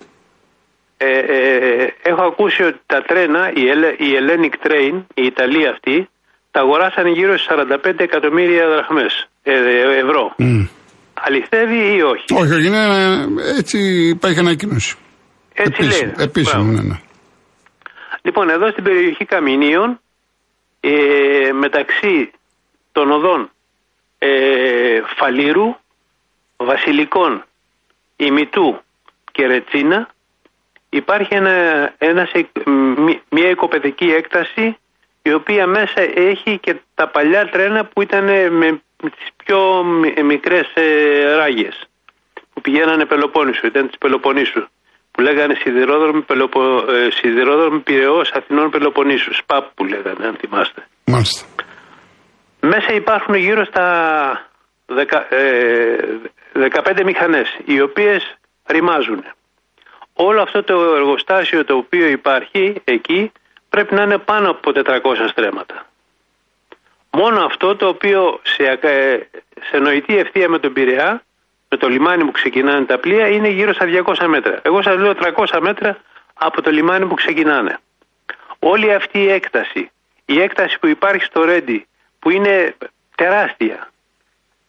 Ε, 0.97 1.19
ε, 1.19 1.95
έχω 2.03 2.23
ακούσει 2.23 2.63
ότι 2.63 2.81
τα 2.87 3.03
τρένα, 3.03 3.53
η, 3.55 3.69
Ele- 3.69 3.95
η 4.01 4.05
Hellenic 4.19 4.67
Train, 4.67 5.03
η 5.15 5.25
Ιταλία 5.25 5.71
αυτή, 5.71 6.09
τα 6.51 6.61
αγοράσανε 6.61 7.11
γύρω 7.11 7.37
στις 7.39 7.47
45 7.47 8.01
εκατομμύρια 8.01 8.69
δραχμές. 8.69 9.29
Ε, 9.45 9.99
ευρώ. 9.99 10.35
Αληθεύει 11.15 11.95
ή 11.97 12.03
όχι; 12.03 12.25
Όχι, 12.35 12.53
όχι, 12.53 12.67
είναι 12.67 12.85
έτσι 13.59 13.79
υπάρχει 14.09 14.39
ανακοίνωση. 14.39 14.97
Έτσι 15.55 15.73
Επίσημο, 15.85 16.13
λέει. 16.17 16.25
επίσημο, 16.27 16.63
Μπράβο. 16.65 16.81
ναι, 16.83 16.89
ναι. 16.89 16.99
Λοιπόν, 18.23 18.49
εδώ 18.51 18.71
στην 18.71 18.85
περιοχή 18.85 19.25
Καμινίων, 19.25 20.01
ε, 20.81 20.91
μεταξύ 21.53 22.31
των 22.93 23.11
οδών 23.11 23.51
ε, 24.19 24.29
Φαλήρου, 25.17 25.75
Βασιλικών, 26.57 27.45
Ημιτού 28.17 28.81
και 29.33 29.47
Ρετσίνα, 29.47 30.09
υπάρχει 30.89 31.35
ένα, 31.35 31.53
ένας, 31.99 32.31
εκ- 32.33 32.67
μ- 32.67 33.21
μια 33.31 33.51
οικοπαιδική 33.51 34.05
έκταση 34.05 34.77
η 35.27 35.33
οποία 35.33 35.67
μέσα 35.67 36.01
έχει 36.15 36.59
και 36.59 36.77
τα 36.95 37.09
παλιά 37.09 37.49
τρένα 37.49 37.85
που 37.85 38.03
ήταν 38.03 38.25
με 38.53 38.83
τις 38.99 39.29
πιο 39.45 39.85
μι- 39.85 40.23
μικρές 40.23 40.71
ε, 40.75 41.35
ράγες 41.35 41.89
που 42.53 42.61
πηγαίνανε 42.61 43.05
Πελοπόννησο, 43.07 43.67
ήταν 43.67 43.87
της 43.87 43.99
Πελοποννήσου 43.99 44.67
που 45.11 45.21
λέγανε 45.21 45.55
σιδηρόδρομοι, 45.55 46.21
Πελοπο, 46.23 46.61
ε, 46.77 47.11
σιδηρόδρομοι 47.11 47.79
Πυραιός 47.79 48.31
Αθηνών 48.33 48.71
Πελοποννήσου, 48.71 49.35
ΣΠΑΠ 49.35 49.65
που 49.75 49.85
λέγανε 49.85 50.27
αν 50.27 50.37
θυμάστε. 50.41 50.87
Μάλιστα. 51.05 51.47
Μέσα 52.61 52.93
υπάρχουν 52.95 53.35
γύρω 53.35 53.65
στα 53.65 53.87
δεκα- 54.87 55.35
ε, 55.35 55.97
15 56.53 57.05
μηχανές 57.05 57.59
οι 57.65 57.81
οποίες 57.81 58.37
ρημάζουν. 58.67 59.25
Όλο 60.13 60.43
αυτό 60.43 60.63
το 60.63 60.95
εργοστάσιο 60.95 61.65
το 61.65 61.75
οποίο 61.77 62.07
υπάρχει 62.07 62.81
εκεί 62.85 63.33
πρέπει 63.75 63.95
να 63.95 64.03
είναι 64.03 64.19
πάνω 64.19 64.51
από 64.51 64.73
400 64.75 65.01
στρέμματα. 65.29 65.87
Μόνο 67.11 67.45
αυτό 67.45 67.77
το 67.77 67.89
οποίο 67.89 68.41
σε, 68.43 68.79
ε, 68.81 69.19
σε 69.71 69.79
νοητή 69.79 70.17
ευθεία 70.17 70.49
με 70.49 70.59
τον 70.59 70.73
Πειραιά, 70.73 71.23
με 71.69 71.77
το 71.77 71.89
λιμάνι 71.89 72.25
που 72.25 72.31
ξεκινάνε 72.31 72.85
τα 72.85 72.99
πλοία, 72.99 73.29
είναι 73.29 73.49
γύρω 73.49 73.73
στα 73.73 73.87
200 73.87 74.27
μέτρα. 74.27 74.61
Εγώ 74.63 74.83
σας 74.83 74.97
λέω 74.97 75.15
300 75.15 75.61
μέτρα 75.61 75.97
από 76.35 76.63
το 76.63 76.71
λιμάνι 76.71 77.07
που 77.07 77.15
ξεκινάνε. 77.15 77.79
Όλη 78.59 78.95
αυτή 78.95 79.19
η 79.19 79.31
έκταση, 79.31 79.91
η 80.25 80.41
έκταση 80.41 80.79
που 80.79 80.87
υπάρχει 80.87 81.25
στο 81.25 81.45
Ρέντι, 81.45 81.87
που 82.19 82.31
είναι 82.31 82.77
τεράστια, 83.15 83.91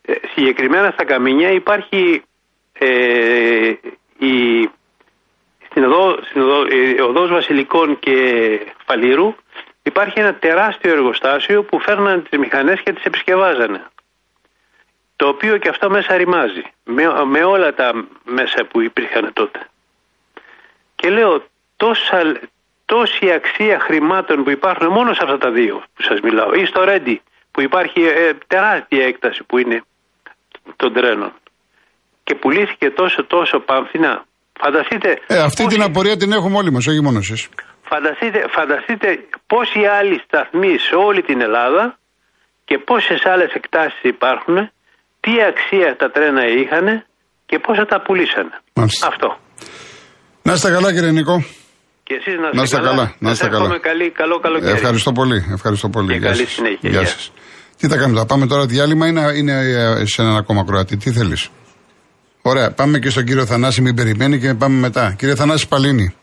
ε, 0.01 0.13
συγκεκριμένα 0.33 0.91
στα 0.91 1.03
Καμίνια 1.03 1.51
υπάρχει 1.51 2.23
ε, 2.73 3.73
η, 4.17 4.69
στην, 5.75 5.87
οδό, 5.87 6.17
στην 6.29 6.41
οδό, 6.41 6.65
ε, 6.69 7.01
οδός 7.01 7.29
Βασιλικών 7.29 7.99
και 7.99 8.13
Φαλήρου 8.85 9.35
υπάρχει 9.83 10.19
ένα 10.19 10.33
τεράστιο 10.35 10.91
εργοστάσιο 10.91 11.63
που 11.63 11.79
φέρναν 11.79 12.23
τις 12.29 12.39
μηχανές 12.39 12.81
και 12.81 12.93
τις 12.93 13.03
επισκευάζανε. 13.03 13.85
Το 15.15 15.27
οποίο 15.27 15.57
και 15.57 15.69
αυτό 15.69 15.89
μέσα 15.89 16.17
ρημάζει 16.17 16.63
με, 16.83 17.25
με 17.25 17.43
όλα 17.43 17.73
τα 17.73 18.07
μέσα 18.23 18.65
που 18.65 18.81
υπήρχαν 18.81 19.33
τότε. 19.33 19.67
Και 20.95 21.09
λέω 21.09 21.43
τόσα, 21.75 22.39
τόση 22.85 23.31
αξία 23.31 23.79
χρημάτων 23.79 24.43
που 24.43 24.49
υπάρχουν 24.49 24.87
μόνο 24.87 25.13
σε 25.13 25.19
αυτά 25.23 25.37
τα 25.37 25.51
δύο 25.51 25.83
που 25.95 26.01
σας 26.01 26.19
μιλάω 26.19 26.53
ή 26.53 26.65
στο 26.65 26.83
Ρέντι 26.83 27.21
που 27.51 27.61
υπάρχει 27.61 28.01
ε, 28.01 28.33
τεράστια 28.47 29.05
έκταση 29.05 29.43
που 29.43 29.57
είναι 29.57 29.83
των 30.75 30.93
τρένων 30.93 31.33
και 32.23 32.35
πουλήθηκε 32.35 32.89
τόσο 32.89 33.23
τόσο 33.23 33.59
παμφινά. 33.59 34.25
Φανταστείτε, 34.61 35.09
Ε, 35.27 35.37
αυτή 35.49 35.63
πόσοι- 35.63 35.75
την 35.77 35.81
απορία 35.89 36.17
την 36.17 36.31
έχουμε 36.31 36.57
όλοι 36.57 36.71
μας, 36.71 36.87
όχι 36.87 37.01
μόνο 37.01 37.17
εσείς. 37.17 37.47
φανταστείτε, 37.91 38.39
φανταστείτε 38.57 39.07
πόσοι 39.47 39.79
άλλοι 39.99 40.15
σταθμοί 40.27 40.73
σε 40.87 40.95
όλη 41.07 41.21
την 41.21 41.41
Ελλάδα 41.41 41.97
και 42.67 42.77
πόσες 42.77 43.21
άλλες 43.33 43.51
εκτάσεις 43.59 43.99
υπάρχουν, 44.03 44.55
τι 45.23 45.31
αξία 45.51 45.89
τα 46.01 46.07
τρένα 46.11 46.43
είχαν 46.59 46.85
και 47.45 47.59
πόσα 47.65 47.85
τα 47.85 47.97
πουλήσανε. 48.05 48.53
Μάλιστα. 48.73 49.07
Αυτό. 49.07 49.37
Να 50.41 50.53
είστε 50.53 50.69
καλά 50.71 50.93
κύριε 50.93 51.11
Νικό. 51.11 51.37
Και 52.07 52.13
εσείς 52.19 52.35
να 52.39 52.45
είστε, 52.47 52.57
Να 52.57 52.63
είστε 52.63 52.77
καλά, 52.89 53.05
να 53.19 53.31
είστε 53.31 53.43
Σας 53.45 53.53
εύχομαι 53.53 53.67
καλά. 53.67 53.79
Καλή, 53.79 54.09
καλό 54.11 54.39
καλοκαίρι. 54.39 54.71
Ευχαριστώ 54.71 55.11
πολύ. 55.11 55.45
Ευχαριστώ 55.53 55.89
πολύ. 55.89 56.07
Και 56.11 56.17
Γεια 56.17 56.29
καλή 56.29 56.43
σας. 56.43 56.51
συνέχεια. 56.51 56.89
Γεια 56.89 56.99
Γεια. 56.99 57.07
σας. 57.09 57.31
Τι 57.79 57.87
θα 57.87 57.97
κάνουμε, 57.97 58.19
θα 58.19 58.25
πάμε 58.25 58.45
τώρα 58.47 58.65
διάλειμμα 58.65 59.07
ή 59.07 59.11
να 59.11 59.21
είναι 59.31 59.51
ε, 60.01 60.05
σε 60.05 60.21
έναν 60.21 60.35
ακόμα 60.35 60.63
Κροατή. 60.67 60.97
Τι 60.97 61.11
θέλεις; 61.11 61.49
Ωραία, 62.47 62.71
πάμε 62.71 62.99
και 62.99 63.09
στον 63.09 63.23
κύριο 63.23 63.45
Θανάση, 63.45 63.81
μην 63.81 63.95
περιμένει 63.95 64.39
και 64.39 64.53
πάμε 64.53 64.79
μετά. 64.79 65.15
Κύριε 65.17 65.35
Θανάση 65.35 65.67
Παλίνη. 65.67 66.15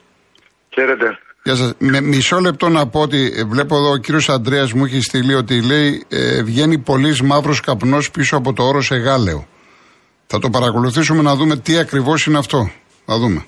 Χαίρετε. 0.69 1.19
Γεια 1.43 1.55
σας. 1.55 1.75
Με 1.79 2.01
μισό 2.01 2.39
λεπτό 2.39 2.69
να 2.69 2.87
πω 2.89 3.01
ότι 3.01 3.33
ε, 3.37 3.45
βλέπω 3.45 3.77
εδώ 3.77 3.91
ο 3.91 3.97
κύριος 3.97 4.29
Αντρέας 4.29 4.73
μου 4.73 4.85
έχει 4.85 5.01
στείλει 5.01 5.35
ότι 5.35 5.67
λέει 5.67 6.07
ε, 6.09 6.43
βγαίνει 6.43 6.79
πολύς 6.79 7.23
μαύρος 7.23 7.61
καπνός 7.61 8.11
πίσω 8.11 8.37
από 8.37 8.53
το 8.53 8.63
όρο 8.63 8.81
Εγάλεο. 8.91 9.47
Θα 10.27 10.39
το 10.39 10.51
παρακολουθήσουμε 10.51 11.23
να 11.23 11.35
δούμε 11.35 11.57
τι 11.57 11.79
ακριβώς 11.79 12.27
είναι 12.27 12.39
αυτό. 12.39 12.71
Θα 13.07 13.19
δούμε. 13.19 13.45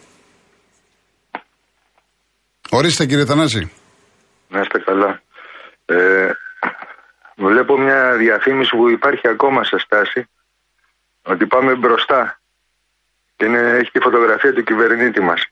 Ορίστε 2.71 3.07
κύριε 3.07 3.25
Θανάση. 3.25 3.73
Να 4.49 4.61
είστε 4.61 4.79
καλά. 4.79 5.23
Ε, 5.85 6.31
βλέπω 7.37 7.79
μια 7.79 8.17
διαφήμιση 8.17 8.77
που 8.77 8.89
υπάρχει 8.89 9.29
ακόμα 9.29 9.65
σε 9.65 9.79
στάση 9.79 10.29
ότι 11.23 11.47
πάμε 11.47 11.75
μπροστά 11.75 12.39
και 12.44 12.44
είναι, 13.45 13.59
έχει 13.59 13.91
τη 13.91 14.01
φωτογραφία 14.01 14.53
του 14.53 14.63
κυβερνήτη 14.63 15.21
μας. 15.21 15.47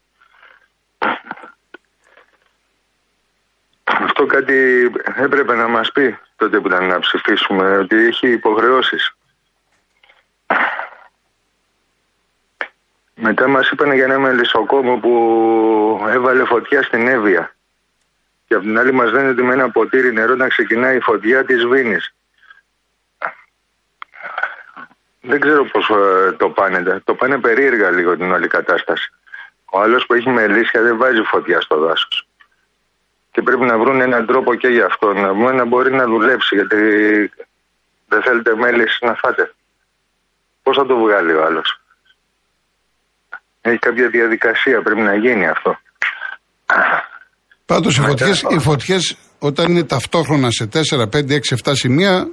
Αυτό 3.85 4.27
κάτι 4.27 4.91
έπρεπε 5.17 5.55
να 5.55 5.69
μας 5.69 5.93
πει 5.93 6.19
τότε 6.37 6.61
που 6.61 6.67
ήταν 6.67 6.87
να 6.87 6.99
ψηφίσουμε 6.99 7.77
ότι 7.77 7.97
έχει 7.97 8.29
υποχρεώσεις. 8.29 9.17
Μετά 13.15 13.49
μας 13.49 13.71
είπαν 13.71 13.93
για 13.93 14.05
ένα 14.05 14.19
μελισσοκόμο 14.19 14.99
που 14.99 16.07
έβαλε 16.09 16.45
φωτιά 16.45 16.83
στην 16.83 17.09
Εύβοια 17.09 17.55
και 18.53 18.59
από 18.59 18.67
την 18.67 18.79
άλλη 18.79 18.93
μας 18.93 19.13
λένε 19.13 19.29
ότι 19.29 19.43
με 19.43 19.53
ένα 19.53 19.71
ποτήρι 19.71 20.13
νερό 20.13 20.35
να 20.35 20.49
ξεκινάει 20.49 20.97
η 20.97 21.01
φωτιά 21.01 21.45
της 21.45 21.65
Βίνης. 21.67 22.12
Δεν 25.23 25.41
ξέρω 25.41 25.65
πώς 25.73 25.89
ε, 25.89 26.33
το 26.33 26.49
πάνε. 26.49 27.01
Το 27.05 27.15
πάνε 27.15 27.39
περίεργα 27.39 27.91
λίγο 27.91 28.17
την 28.17 28.33
όλη 28.33 28.49
κατάσταση. 28.49 29.09
Ο 29.75 29.81
άλλος 29.81 30.05
που 30.07 30.15
έχει 30.15 30.29
μελίσια 30.29 30.83
δεν 30.83 30.97
βάζει 30.99 31.23
φωτιά 31.23 31.61
στο 31.61 31.77
δάσος. 31.79 32.27
Και 33.33 33.43
πρέπει 33.43 33.65
να 33.65 33.79
βρουν 33.79 34.01
έναν 34.01 34.27
τρόπο 34.27 34.55
και 34.55 34.69
για 34.69 34.87
αυτό. 34.87 35.13
Να, 35.13 35.29
πούμε, 35.29 35.53
να 35.53 35.65
μπορεί 35.67 35.93
να 35.95 36.05
δουλέψει 36.07 36.55
γιατί 36.55 36.77
δεν 38.09 38.23
θέλετε 38.23 38.55
μέλης 38.57 38.99
να 39.01 39.15
φάτε. 39.15 39.55
Πώς 40.63 40.77
θα 40.77 40.87
το 40.87 40.97
βγάλει 40.97 41.33
ο 41.33 41.45
άλλος; 41.45 41.81
Έχει 43.61 43.79
κάποια 43.79 44.09
διαδικασία, 44.09 44.83
πρέπει 44.83 45.01
να 45.01 45.15
γίνει 45.15 45.49
αυτό. 45.49 45.79
Πάντως 47.67 47.97
οι 47.97 48.01
φωτιέ 48.01 48.33
οι 48.49 48.59
φωτιές, 48.59 49.17
όταν 49.39 49.71
είναι 49.71 49.85
ταυτόχρονα 49.85 50.51
σε 50.51 50.67
4, 50.67 51.09
5, 51.09 51.35
6, 51.35 51.55
7 51.65 51.75
σημεία. 51.75 52.27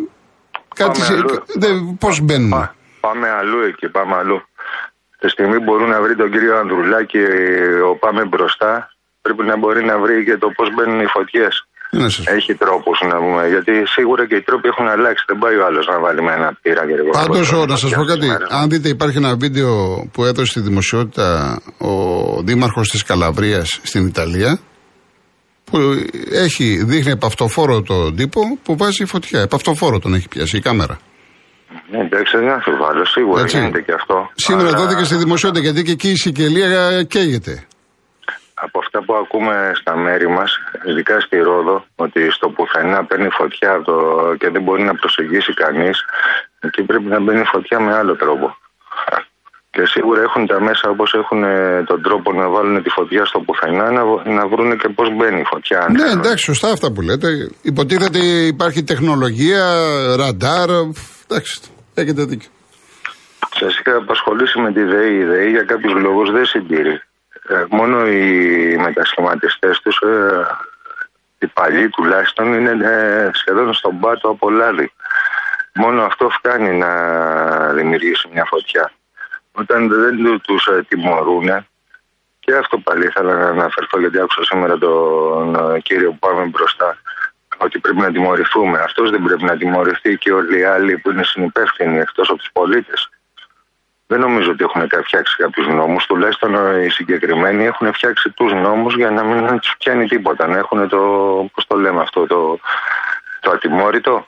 Κάτι. 0.76 1.00
Πάμε 1.00 1.06
σε- 1.06 1.14
αλλού. 1.14 1.44
δεν- 1.56 1.98
Πώς 2.00 2.20
μπαίνουν; 2.22 2.70
Πά- 3.00 3.12
πάμε 3.12 3.28
αλλού 3.40 3.60
εκεί, 3.70 3.88
πάμε 3.90 4.16
αλλού. 4.22 4.40
Τη 5.20 5.28
στιγμή 5.30 5.58
που 5.58 5.64
μπορούν 5.64 5.90
να 5.90 6.02
βρει 6.02 6.16
τον 6.16 6.32
κύριο 6.32 6.54
Ανδρουλάκη 6.58 7.20
ο 7.90 7.96
Πάμε 8.04 8.22
μπροστά, 8.26 8.72
πρέπει 9.22 9.44
να 9.52 9.58
μπορεί 9.58 9.82
να 9.86 9.96
βρει 10.04 10.24
και 10.28 10.38
το 10.38 10.48
πώς 10.58 10.68
μπαίνουν 10.76 11.00
οι 11.00 11.10
φωτιές. 11.16 11.54
Τι 11.90 11.98
να 11.98 12.10
σας 12.10 12.26
πω. 12.26 12.34
Έχει 12.34 12.54
τρόπους 12.56 12.98
να 13.12 13.18
πούμε. 13.24 13.48
Γιατί 13.48 13.72
σίγουρα 13.96 14.28
και 14.28 14.36
οι 14.36 14.42
τρόποι 14.42 14.68
έχουν 14.68 14.88
αλλάξει. 14.88 15.24
Δεν 15.28 15.38
πάει 15.38 15.56
ο 15.56 15.66
άλλος 15.66 15.86
να 15.88 16.00
βάλει 16.00 16.22
με 16.22 16.34
ένα 16.34 16.58
πύρα 16.62 16.86
και 16.86 16.94
εγώ. 16.94 17.10
Πάντως, 17.10 17.52
εγώ- 17.52 17.66
να 17.66 17.76
σας 17.76 17.92
πω 17.94 18.04
κάτι. 18.04 18.22
σήμερα. 18.22 18.48
Αν 18.50 18.70
δείτε, 18.70 18.90
υπάρχει 18.90 19.18
ένα 19.18 19.36
βίντεο 19.36 19.72
που 20.14 20.26
έδωσε 20.26 20.52
στη 20.52 20.60
δημοσιότητα 20.60 21.60
ο 21.78 21.94
δήμαρχος 22.44 22.90
της 22.90 23.04
Καλαβρίας 23.04 23.80
στην 23.84 24.06
Ιταλία. 24.08 24.60
Που 25.64 25.78
έχει, 26.32 26.84
δείχνει 26.84 27.12
επαυτοφόρο 27.12 27.82
τον 27.82 28.16
τύπο 28.16 28.42
που 28.64 28.78
βάζει 28.78 29.06
φωτιά. 29.06 29.42
Επαυτοφόρο 29.42 30.00
τον 30.00 30.14
έχει 30.14 30.28
πιάσει 30.28 30.58
η 30.58 30.62
κάμερα. 30.62 31.00
Ναι, 31.92 32.00
εντάξει, 32.08 32.38
δεν 32.38 32.50
αμφιβάλλω. 32.50 33.06
Σίγουρα 33.06 33.42
Έτσι. 33.42 33.58
γίνεται 33.58 33.82
και 33.82 33.94
αυτό. 33.94 34.30
Σήμερα 34.36 34.68
Αλλά 34.70 34.78
δόθηκε 34.78 35.04
στη 35.04 35.16
δημοσιότητα 35.16 35.62
γιατί 35.66 35.82
και 35.84 35.92
εκεί 35.92 36.10
η 36.10 36.16
Σικελία 36.16 37.04
καίγεται. 37.04 37.56
Από 38.66 38.80
αυτά 38.84 38.98
που 39.06 39.14
ακούμε 39.24 39.56
στα 39.82 39.94
μέρη 39.98 40.28
μας, 40.38 40.52
ειδικά 40.88 41.20
στη 41.20 41.38
Ρόδο, 41.38 41.86
ότι 41.96 42.22
στο 42.38 42.48
πουθενά 42.56 43.06
παίρνει 43.06 43.30
φωτιά 43.40 43.72
από 43.76 43.84
το... 43.90 43.96
και 44.40 44.50
δεν 44.54 44.62
μπορεί 44.64 44.84
να 44.84 44.96
προσεγγίσει 45.02 45.54
κανείς, 45.64 45.98
εκεί 46.60 46.82
πρέπει 46.90 47.08
να 47.16 47.20
μπαίνει 47.24 47.44
φωτιά 47.54 47.80
με 47.80 47.92
άλλο 48.00 48.16
τρόπο. 48.16 48.48
Και 49.72 49.84
σίγουρα 49.86 50.22
έχουν 50.22 50.46
τα 50.48 50.62
μέσα 50.62 50.86
όπως 50.90 51.10
έχουν 51.22 51.44
ε, 51.44 51.84
τον 51.84 52.02
τρόπο 52.02 52.34
να 52.34 52.50
βάλουν 52.50 52.84
τη 52.84 52.90
φωτιά 52.90 53.26
στο 53.26 53.40
πουθενά, 53.46 53.86
να, 53.98 54.04
να 54.38 54.44
βρουν 54.52 54.78
και 54.78 54.90
πώς 54.98 55.08
μπαίνει 55.16 55.40
η 55.40 55.48
φωτιά. 55.54 55.80
αν 55.80 55.92
Ναι, 55.92 56.00
θέλουν. 56.04 56.20
εντάξει, 56.20 56.44
σωστά 56.44 56.72
αυτά 56.72 56.92
που 56.92 57.02
λέτε. 57.02 57.28
Υποτίθεται 57.62 58.20
υπάρχει 58.56 58.84
τεχνολογία, 58.84 59.64
ραντάρ. 60.22 60.70
Εντάξει, 61.32 61.62
έχετε 61.94 62.24
δίκιο. 62.24 62.50
Σας 63.60 63.80
είχα 63.80 63.96
απασχολήσει 63.96 64.60
με 64.60 64.72
τη 64.74 64.84
ΔΕΗ. 64.84 65.16
Η 65.16 65.24
ΔΕΗ 65.24 65.50
για 65.50 65.64
κάποιους 65.64 65.94
λόγους 65.94 66.32
δεν 66.32 66.46
συντηρεί. 66.46 67.02
Ε, 67.48 67.66
μόνο 67.70 68.08
οι 68.08 68.78
μετασχηματιστές 68.78 69.80
τους, 69.80 69.98
ε, 69.98 70.46
οι 71.40 71.48
παλιοί 71.48 71.90
τουλάχιστον, 71.90 72.54
είναι 72.54 72.72
ε, 72.88 73.30
σχεδόν 73.34 73.74
στον 73.74 74.00
πάτο 74.00 74.30
από 74.30 74.50
λάδι. 74.50 74.92
Μόνο 75.74 76.04
αυτό 76.04 76.30
φτάνει 76.30 76.78
να 76.78 76.94
δημιουργήσει 77.74 78.30
μια 78.34 78.46
φωτιά. 78.46 78.92
Όταν 79.52 79.88
δεν 79.88 80.42
τους 80.42 80.68
ε, 80.68 80.86
τιμωρούν, 80.88 81.66
και 82.40 82.56
αυτό 82.56 82.78
πάλι 82.78 83.06
ήθελα 83.06 83.34
να 83.38 83.48
αναφερθώ 83.48 84.00
γιατί 84.00 84.20
άκουσα 84.20 84.44
σήμερα 84.44 84.78
τον 84.78 85.56
ε, 85.56 85.80
κύριο 85.80 86.12
που 86.12 86.20
πάμε 86.20 86.46
μπροστά 86.46 86.98
ότι 87.66 87.80
πρέπει 87.80 88.00
να 88.00 88.12
τιμωρηθούμε. 88.12 88.80
Αυτός 88.80 89.10
δεν 89.10 89.24
πρέπει 89.24 89.44
να 89.44 89.58
τιμωρηθεί 89.58 90.18
και 90.18 90.32
όλοι 90.32 90.60
οι 90.60 90.64
άλλοι 90.64 90.98
που 90.98 91.12
είναι 91.12 91.24
συνυπεύθυνοι 91.24 92.00
εκτός 92.00 92.30
από 92.30 92.38
τους 92.38 92.50
πολίτες. 92.54 93.10
Δεν 94.08 94.20
νομίζω 94.20 94.52
ότι 94.52 94.64
έχουν 94.64 94.90
φτιάξει 95.04 95.36
κάποιους 95.36 95.68
νόμους. 95.68 96.06
Τουλάχιστον 96.06 96.82
οι 96.84 96.90
συγκεκριμένοι 96.90 97.66
έχουν 97.66 97.94
φτιάξει 97.94 98.30
τους 98.30 98.54
νόμους 98.54 98.96
για 98.96 99.12
να 99.12 99.24
μην 99.24 99.60
τους 99.60 99.76
πιάνει 99.78 100.08
τίποτα. 100.08 100.48
Να 100.48 100.58
έχουν 100.58 100.90
το. 100.90 100.98
Πώς 101.54 101.68
το 101.68 101.76
λέμε 101.76 102.02
αυτό, 102.02 102.28
το, 102.28 102.60
το 103.40 103.52
ατιμόρυτο. 103.52 104.28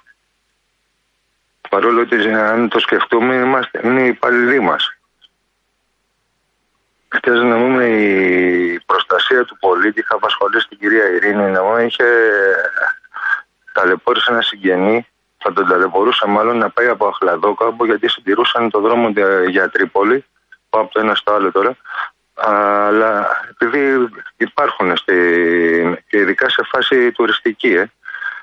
Παρόλο 1.70 2.02
ότι 2.02 2.34
αν 2.34 2.70
το 2.70 2.80
σκεφτούμε, 2.80 3.36
είμαστε, 3.36 3.82
είναι 3.84 4.02
οι 4.02 4.08
υπαλληλοί 4.08 4.60
μας. 4.60 4.96
Χθε 7.08 7.32
να 7.32 7.56
πούμε 7.56 7.86
η 7.86 8.80
προστασία 8.86 9.46
του 9.46 9.58
πολίτη. 9.58 10.00
Είχα 10.00 10.16
απασχολήσει 10.16 10.68
την 10.68 10.78
κυρία 10.78 11.10
Ειρήνη 11.10 11.52
να 11.52 11.82
είχε 11.82 12.06
ταλαιπώρησε 13.74 14.32
ένα 14.32 14.42
συγγενή 14.42 15.06
θα 15.44 15.54
τον 15.54 15.68
ταλαιπωρούσε 15.68 16.28
μάλλον 16.28 16.58
να 16.58 16.70
πάει 16.70 16.88
από 16.88 17.08
Αχλαδόκαμπο 17.08 17.86
γιατί 17.86 18.10
συντηρούσαν 18.10 18.70
το 18.70 18.80
δρόμο 18.80 19.14
για 19.50 19.70
Τρίπολη. 19.70 20.26
Πάω 20.70 20.82
από 20.82 20.94
το 20.94 21.00
ένα 21.00 21.16
στο 21.16 21.34
άλλο 21.34 21.52
τώρα. 21.52 21.78
Αλλά 22.34 23.28
επειδή 23.52 24.10
υπάρχουν 24.38 24.98
στη, 24.98 25.14
και 26.08 26.18
ειδικά 26.18 26.50
σε 26.50 26.64
φάση 26.72 27.12
τουριστική, 27.12 27.74
ε, 27.74 27.90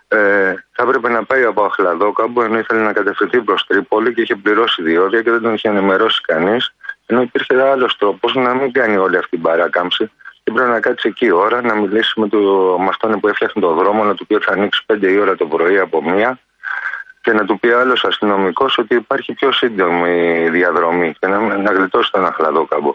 ε, 0.08 0.54
θα 0.72 0.82
έπρεπε 0.82 1.08
να 1.08 1.24
πάει 1.24 1.44
από 1.44 1.64
Αχλαδόκαμπο 1.64 2.42
ενώ 2.42 2.58
ήθελε 2.58 2.80
να 2.80 2.92
κατευθυνθεί 2.92 3.40
προς 3.40 3.66
Τρίπολη 3.66 4.14
και 4.14 4.20
είχε 4.20 4.36
πληρώσει 4.36 4.82
διόδια 4.82 5.22
και 5.22 5.30
δεν 5.30 5.42
τον 5.42 5.54
είχε 5.54 5.68
ενημερώσει 5.68 6.20
κανείς. 6.20 6.74
Ενώ 7.06 7.20
υπήρχε 7.20 7.62
άλλος 7.62 7.96
τρόπος 7.96 8.34
να 8.34 8.54
μην 8.54 8.72
κάνει 8.72 8.96
όλη 8.96 9.16
αυτή 9.16 9.30
την 9.30 9.42
παράκαμψη 9.42 10.04
και 10.04 10.10
πρέπει 10.52 10.70
να 10.70 10.80
κάτσεις 10.80 11.10
εκεί 11.10 11.30
ώρα 11.30 11.62
να 11.62 11.74
μιλήσεις 11.74 12.12
με, 12.14 12.28
το, 12.28 12.38
με 12.78 12.88
αυτόν 12.88 13.20
που 13.20 13.28
έφτιαχνε 13.28 13.62
τον 13.62 13.76
δρόμο, 13.76 14.04
να 14.04 14.14
του 14.14 14.26
πει 14.26 14.34
ότι 14.34 14.44
θα 14.44 14.52
ανοίξει 14.52 14.84
5 14.86 15.02
η 15.02 15.18
ώρα 15.18 15.36
το 15.36 15.46
πρωί 15.46 15.78
από 15.78 16.02
μία 16.02 16.38
και 17.20 17.32
να 17.32 17.44
του 17.44 17.58
πει 17.58 17.68
άλλος 17.68 18.04
αστυνομικός 18.04 18.78
ότι 18.78 18.94
υπάρχει 18.94 19.32
πιο 19.32 19.52
σύντομη 19.52 20.48
διαδρομή 20.50 21.14
και 21.18 21.26
να, 21.26 21.56
να 21.56 21.72
γλιτώσει 21.72 22.10
τον 22.12 22.26
αχλαδόκαμπο. 22.26 22.94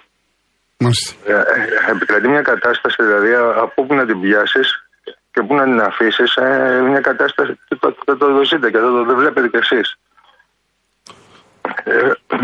Ε, 1.25 1.33
ε, 1.33 1.91
επικρατεί 1.91 2.27
μια 2.27 2.41
κατάσταση 2.41 3.03
δηλαδή 3.03 3.33
από 3.33 3.86
πού 3.86 3.93
να 3.93 4.05
την 4.05 4.22
πιάσεις 4.22 4.86
και 5.31 5.41
πού 5.41 5.55
να 5.55 5.63
την 5.63 5.81
αφήσεις. 5.81 6.36
Ε, 6.36 6.81
μια 6.89 7.00
κατάσταση 7.00 7.60
το, 7.67 7.77
το, 7.77 7.95
το, 8.05 8.17
το 8.17 8.39
δείτε 8.39 8.72
και 8.72 8.77
το, 8.77 9.03
το 9.03 9.15
βλέπετε 9.15 9.48
κι 9.48 9.57
εσείς. 9.57 9.98
Ε, 11.84 11.93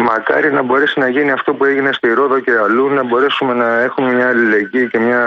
μακάρι 0.09 0.49
να 0.57 0.63
μπορέσει 0.63 0.99
να 0.99 1.07
γίνει 1.09 1.31
αυτό 1.31 1.53
που 1.53 1.65
έγινε 1.65 1.91
στη 1.93 2.07
Ρόδο 2.13 2.39
και 2.39 2.51
αλλού, 2.65 2.85
να 2.89 3.03
μπορέσουμε 3.07 3.53
να 3.53 3.69
έχουμε 3.87 4.13
μια 4.13 4.27
αλληλεγγύη 4.27 4.87
και 4.91 4.99
μια 4.99 5.23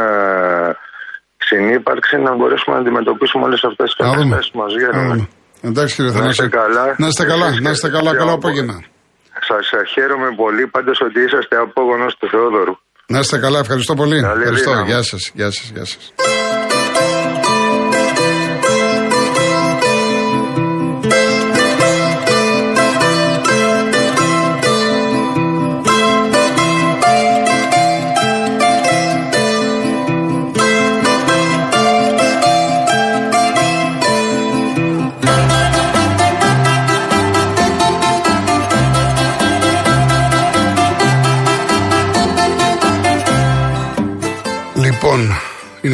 συνύπαρξη, 1.49 2.17
να 2.17 2.35
μπορέσουμε 2.37 2.77
να 2.77 2.81
αντιμετωπίσουμε 2.83 3.45
όλες 3.45 3.63
αυτές 3.65 3.87
τις 3.87 3.97
καταστάσεις 3.97 4.51
μαζί. 4.63 4.81
Εντάξει 5.69 5.95
κύριε 5.95 6.13
Να 6.21 6.29
είστε 6.29 6.49
καλά. 6.49 6.95
Να 6.99 7.07
είστε 7.07 7.25
καλά, 7.25 7.49
να 7.61 7.71
είστε 7.71 7.89
καλά, 7.89 8.17
καλό 8.17 8.33
απόγευμα. 8.33 8.77
Σας 9.49 9.91
χαίρομαι 9.95 10.29
πολύ 10.37 10.67
πάντως 10.67 11.01
ότι 11.01 11.21
είσαστε 11.21 11.57
απόγονος 11.57 12.17
του 12.19 12.29
Θεόδωρου. 12.29 12.75
Να 13.07 13.19
είστε 13.19 13.39
καλά, 13.39 13.59
ευχαριστώ 13.59 13.95
πολύ. 13.95 14.19
ευχαριστώ. 14.19 14.71
Γεια 14.87 15.03
σας, 15.03 15.31
γεια 15.35 15.51
σας, 15.51 15.71
γεια 15.75 15.85
σας. 15.85 16.13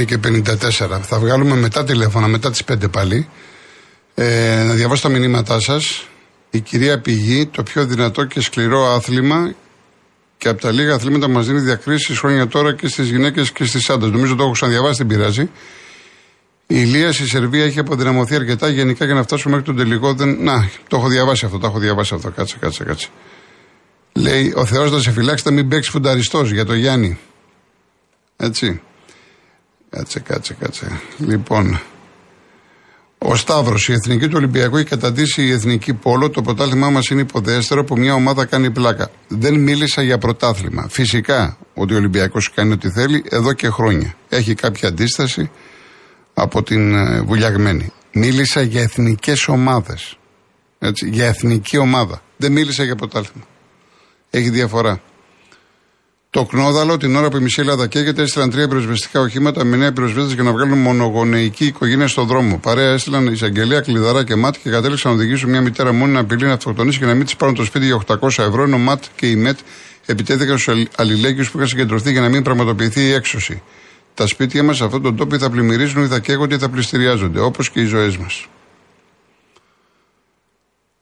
Και 0.09 0.19
54. 0.25 1.01
Θα 1.03 1.19
βγάλουμε 1.19 1.55
μετά 1.55 1.85
τηλέφωνα, 1.85 2.27
μετά 2.29 2.51
τις 2.51 2.65
5 2.65 2.91
πάλι. 2.91 3.29
Ε, 4.15 4.63
να 4.67 4.75
διαβάσω 4.75 5.03
τα 5.03 5.09
μηνύματά 5.09 5.61
σας. 5.61 6.07
Η 6.51 6.61
κυρία 6.61 7.01
Πηγή, 7.01 7.47
το 7.47 7.63
πιο 7.63 7.87
δυνατό 7.87 8.25
και 8.25 8.41
σκληρό 8.41 8.87
άθλημα 8.87 9.55
και 10.39 10.49
από 10.49 10.61
τα 10.61 10.71
λίγα 10.73 10.95
αθλήματα 10.95 11.29
μας 11.29 11.47
δίνει 11.47 11.61
διακρίσεις 11.61 12.19
χρόνια 12.19 12.47
τώρα 12.47 12.75
και 12.75 12.89
στις 12.89 13.09
γυναίκες 13.09 13.53
και 13.53 13.65
στις 13.65 13.91
άντρες. 13.91 14.11
Νομίζω 14.11 14.35
το 14.35 14.43
έχω 14.43 14.53
ξαναδιαβάσει, 14.53 14.97
δεν 14.97 15.07
πειράζει. 15.07 15.51
Η 16.67 16.77
Ηλία 16.79 17.13
στη 17.13 17.29
Σερβία 17.29 17.65
έχει 17.65 17.79
αποδυναμωθεί 17.79 18.35
αρκετά 18.35 18.69
γενικά 18.69 19.05
για 19.05 19.15
να 19.15 19.23
φτάσουμε 19.23 19.57
μέχρι 19.57 19.75
τον 19.75 19.77
τελικό. 19.85 20.15
Δεν... 20.15 20.43
Να, 20.43 20.71
το 20.89 20.97
έχω 20.97 21.09
διαβάσει 21.09 21.45
αυτό, 21.45 21.59
το 21.59 21.67
έχω 21.67 21.79
διαβάσει 21.79 22.15
αυτό. 22.15 22.31
Κάτσε, 22.31 22.57
κάτσε, 22.61 22.85
κάτσε. 22.85 23.09
Λέει, 24.13 24.53
ο 24.57 24.65
Θεός 24.65 24.91
να 24.91 24.99
σε 24.99 25.11
φυλάξει, 25.11 25.45
να 25.47 25.53
μην 25.53 25.69
παίξεις 25.69 25.93
φουνταριστός 25.93 26.51
για 26.51 26.65
το 26.65 26.75
Γιάννη. 26.75 27.19
Έτσι. 28.37 28.81
Κάτσε, 29.91 30.21
κάτσε, 30.21 30.55
κάτσε. 30.55 31.01
Λοιπόν, 31.19 31.81
ο 33.19 33.37
Σταύρος, 33.37 33.89
η 33.89 33.93
εθνική 33.93 34.27
του 34.27 34.35
Ολυμπιακού 34.37 34.77
έχει 34.77 34.89
καταντήσει 34.89 35.43
η 35.43 35.51
εθνική 35.51 35.95
πόλο. 35.95 36.31
Το 36.31 36.43
πρωτάθλημά 36.43 36.91
μας 36.91 37.09
είναι 37.09 37.21
υποδέστερο 37.21 37.85
που 37.85 37.99
μια 37.99 38.15
ομάδα 38.15 38.45
κάνει 38.45 38.71
πλάκα. 38.71 39.11
Δεν 39.29 39.55
μίλησα 39.55 40.03
για 40.03 40.19
πρωτάθλημα. 40.19 40.87
Φυσικά 40.91 41.59
ότι 41.75 41.95
ο 41.95 41.97
Ολυμπιακός 41.97 42.51
κάνει 42.51 42.73
ό,τι 42.73 42.91
θέλει 42.91 43.25
εδώ 43.29 43.53
και 43.53 43.69
χρόνια. 43.69 44.15
Έχει 44.29 44.55
κάποια 44.55 44.89
αντίσταση 44.89 45.51
από 46.35 46.63
την 46.63 46.95
ε, 46.95 47.21
βουλιαγμένη. 47.21 47.93
Μίλησα 48.13 48.63
για 48.63 48.83
εθνικές 48.83 49.49
ομάδες. 49.49 50.19
Για 51.11 51.27
εθνική 51.27 51.77
ομάδα. 51.77 52.23
Δεν 52.37 52.53
μίλησα 52.53 52.85
για 52.85 52.97
πρωτάθλημα. 52.97 53.47
Έχει 54.31 54.51
διαφορά. 54.51 55.01
Το 56.31 56.45
Κνόδαλο, 56.45 56.97
την 56.97 57.17
ώρα 57.17 57.29
που 57.29 57.37
η 57.37 57.41
μισή 57.41 57.61
Ελλάδα 57.61 57.87
καίγεται, 57.87 58.23
έστειλαν 58.23 58.51
τρία 58.51 58.69
πυροσβεστικά 58.69 59.21
οχήματα 59.21 59.65
με 59.65 59.77
νέα 59.77 59.93
πυροσβέστε 59.93 60.35
για 60.35 60.43
να 60.43 60.53
βγάλουν 60.53 60.79
μονογονεϊκή 60.79 61.65
οικογένεια 61.67 62.09
στον 62.09 62.27
δρόμο. 62.27 62.59
Παρέα 62.59 62.93
έστειλαν 62.93 63.27
εισαγγελία, 63.27 63.81
κλειδαρά 63.81 64.25
και 64.25 64.35
ΜΑΤ 64.35 64.55
και 64.63 64.71
κατέληξαν 64.71 65.11
να 65.11 65.17
οδηγήσουν 65.17 65.51
μια 65.51 65.61
μητέρα 65.61 65.93
μόνη 65.93 66.13
να 66.13 66.21
απειλεί 66.21 66.47
να 66.47 66.53
αυτοκτονήσει 66.53 66.99
και 66.99 67.05
να 67.05 67.15
μην 67.15 67.25
της 67.25 67.37
πάρουν 67.37 67.55
το 67.55 67.65
σπίτι 67.65 67.87
για 67.87 68.03
800 68.07 68.29
ευρώ, 68.39 68.63
ενώ 68.63 68.79
ΜΑΤ 68.79 69.03
και 69.17 69.31
η 69.31 69.37
ΜΕΤ 69.37 69.59
επιτέθηκαν 70.07 70.59
στους 70.59 70.87
αλληλέγγυους 70.97 71.51
που 71.51 71.57
είχαν 71.57 71.69
συγκεντρωθεί 71.69 72.13
για 72.13 72.21
να 72.21 72.29
μην 72.29 72.43
πραγματοποιηθεί 72.43 73.01
η 73.01 73.13
έξωση. 73.13 73.63
Τα 74.15 74.27
σπίτια 74.27 74.63
μας 74.63 74.77
σε 74.77 74.85
αυτόν 74.85 75.03
τον 75.03 75.17
τόπο 75.17 75.39
θα 75.39 75.51
πλημμυρίζουν 75.51 76.05
ή 76.05 76.07
θα 76.07 76.19
καίγονται 76.19 76.55
ή 76.55 76.59
θα 76.59 76.69
πληστηριάζονται, 76.69 77.41
όπως 77.41 77.71
και 77.71 77.81
οι 77.81 77.85
ζωές 77.85 78.17
μας. 78.17 78.47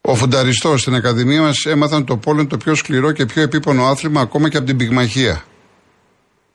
Ο 0.09 0.15
φουνταριστός 0.15 0.81
στην 0.81 0.95
Ακαδημία 0.95 1.41
μας 1.41 1.65
έμαθαν 1.65 2.05
το 2.05 2.17
πόλεμο 2.17 2.47
το 2.47 2.57
πιο 2.57 2.75
σκληρό 2.75 3.11
και 3.11 3.25
πιο 3.25 3.41
επίπονο 3.41 3.85
άθλημα 3.85 4.21
ακόμα 4.21 4.49
και 4.49 4.57
από 4.57 4.65
την 4.65 4.77
πυγμαχία. 4.77 5.43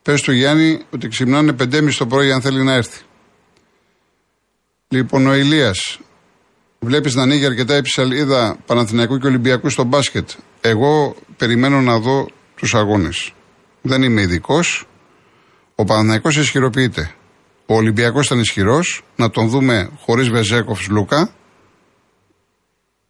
Πες 0.03 0.23
του 0.23 0.33
Γιάννη 0.33 0.81
ότι 0.91 1.09
ξυπνάνε 1.09 1.55
5.30 1.59 1.95
το 1.99 2.07
πρωί 2.07 2.33
αν 2.33 2.41
θέλει 2.41 2.63
να 2.63 2.73
έρθει. 2.73 3.01
Λοιπόν, 4.89 5.27
ο 5.27 5.35
Ηλίας. 5.35 5.99
Βλέπεις 6.79 7.15
να 7.15 7.23
ανοίγει 7.23 7.47
αρκετά 7.47 7.77
η 7.77 7.83
ψαλίδα 7.83 8.57
Παναθηναϊκού 8.67 9.19
και 9.19 9.27
Ολυμπιακού 9.27 9.69
στο 9.69 9.85
μπάσκετ. 9.85 10.31
Εγώ 10.61 11.17
περιμένω 11.37 11.81
να 11.81 11.99
δω 11.99 12.29
τους 12.57 12.75
αγώνες. 12.75 13.33
Δεν 13.83 14.03
είμαι 14.03 14.21
ειδικός. 14.21 14.87
Ο 15.75 15.85
Παναθηναϊκός 15.85 16.37
ισχυροποιείται. 16.37 17.15
Ο 17.67 17.75
Ολυμπιακός 17.75 18.27
ήταν 18.27 18.41
ισχυρός. 18.41 19.03
Να 19.17 19.31
τον 19.31 19.49
δούμε 19.49 19.91
χωρίς 20.05 20.29
Βεζέκοφς 20.29 20.89
Λούκα. 20.89 21.35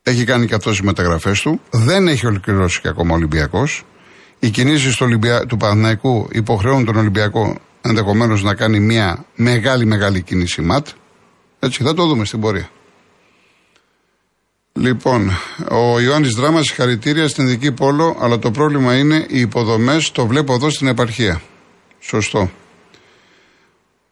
Έχει 0.02 0.24
κάνει 0.24 0.46
και 0.46 0.54
αυτός 0.54 0.72
τις 0.72 0.86
μεταγραφές 0.86 1.40
του. 1.40 1.60
Δεν 1.70 2.08
έχει 2.08 2.26
ολοκληρώσει 2.26 2.80
και 2.80 2.88
ακόμα 2.88 3.12
ο 3.12 3.16
Ολυμπιακός. 3.16 3.82
Οι 4.38 4.50
κινήσεις 4.50 4.96
του, 4.96 5.06
Ολυμπια... 5.06 5.46
του 5.46 5.56
Παναθηναϊκού 5.56 6.28
υποχρεώνουν 6.32 6.84
τον 6.84 6.96
Ολυμπιακό 6.96 7.56
ενδεχομένως 7.80 8.42
να 8.42 8.54
κάνει 8.54 8.80
μια 8.80 9.24
μεγάλη 9.34 9.84
μεγάλη 9.84 10.22
κίνηση 10.22 10.62
ματ. 10.62 10.88
Έτσι 11.58 11.82
θα 11.82 11.94
το 11.94 12.06
δούμε 12.06 12.24
στην 12.24 12.40
πορεία. 12.40 12.68
Λοιπόν, 14.72 15.30
ο 15.70 16.00
Ιωάννης 16.00 16.34
Δράμας, 16.34 16.66
συγχαρητήρια 16.66 17.28
στην 17.28 17.48
δική 17.48 17.72
πόλο, 17.72 18.16
αλλά 18.20 18.38
το 18.38 18.50
πρόβλημα 18.50 18.96
είναι 18.96 19.26
οι 19.28 19.40
υποδομές. 19.40 20.10
Το 20.12 20.26
βλέπω 20.26 20.54
εδώ 20.54 20.70
στην 20.70 20.86
επαρχία. 20.86 21.42
Σωστό. 22.00 22.50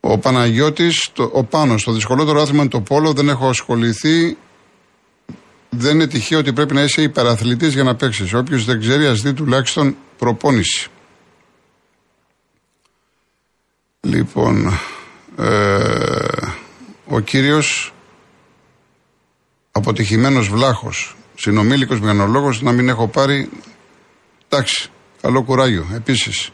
Ο 0.01 0.19
Παναγιώτης, 0.19 1.11
ο 1.33 1.45
Πάνος, 1.45 1.85
το 1.85 1.93
δυσκολότερο 1.93 2.41
άθλημα 2.41 2.61
είναι 2.61 2.71
το 2.71 2.81
πόλο. 2.81 3.13
Δεν 3.13 3.29
έχω 3.29 3.49
ασχοληθεί 3.49 4.37
δεν 5.71 5.95
είναι 5.95 6.07
τυχαίο 6.07 6.39
ότι 6.39 6.53
πρέπει 6.53 6.75
να 6.75 6.83
είσαι 6.83 7.03
υπεραθλητής 7.03 7.75
για 7.75 7.83
να 7.83 7.95
παίξεις. 7.95 8.35
Όποιος 8.35 8.65
δεν 8.65 8.81
ξέρει, 8.81 9.07
ας 9.07 9.21
δει 9.21 9.33
τουλάχιστον 9.33 9.97
προπόνηση. 10.19 10.89
Λοιπόν, 14.01 14.79
ε, 15.37 16.25
ο 17.07 17.21
κύριος 17.21 17.95
αποτυχημένος 19.73 20.49
βλάχος 20.49 21.15
Συνομήλικος 21.41 22.01
μηχανολόγος 22.01 22.63
να 22.63 22.73
μην 22.73 22.89
έχω 22.89 23.09
πάρει. 23.09 23.51
Εντάξει, 24.49 24.91
καλό 25.21 25.43
κουράγιο 25.43 25.87
επίσης. 25.95 26.51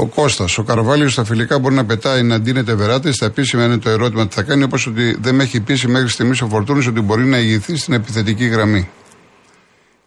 Ο 0.00 0.06
Κώστας, 0.06 0.58
ο 0.58 0.62
Καρβάλιος 0.62 1.12
στα 1.12 1.24
φιλικά 1.24 1.58
μπορεί 1.58 1.74
να 1.74 1.84
πετάει 1.84 2.22
να 2.22 2.40
ντύνεται 2.40 2.74
βεράτε. 2.74 3.12
Στα 3.12 3.26
επίσημα 3.26 3.64
είναι 3.64 3.78
το 3.78 3.90
ερώτημα 3.90 4.28
τι 4.28 4.34
θα 4.34 4.42
κάνει, 4.42 4.62
όπως 4.62 4.86
ότι 4.86 5.16
δεν 5.20 5.34
με 5.34 5.42
έχει 5.42 5.60
πείσει 5.60 5.88
μέχρι 5.88 6.08
στιγμής 6.08 6.42
ο 6.42 6.46
Φορτούνης 6.46 6.86
ότι 6.86 7.00
μπορεί 7.00 7.24
να 7.24 7.38
ηγηθεί 7.38 7.76
στην 7.76 7.94
επιθετική 7.94 8.44
γραμμή. 8.44 8.88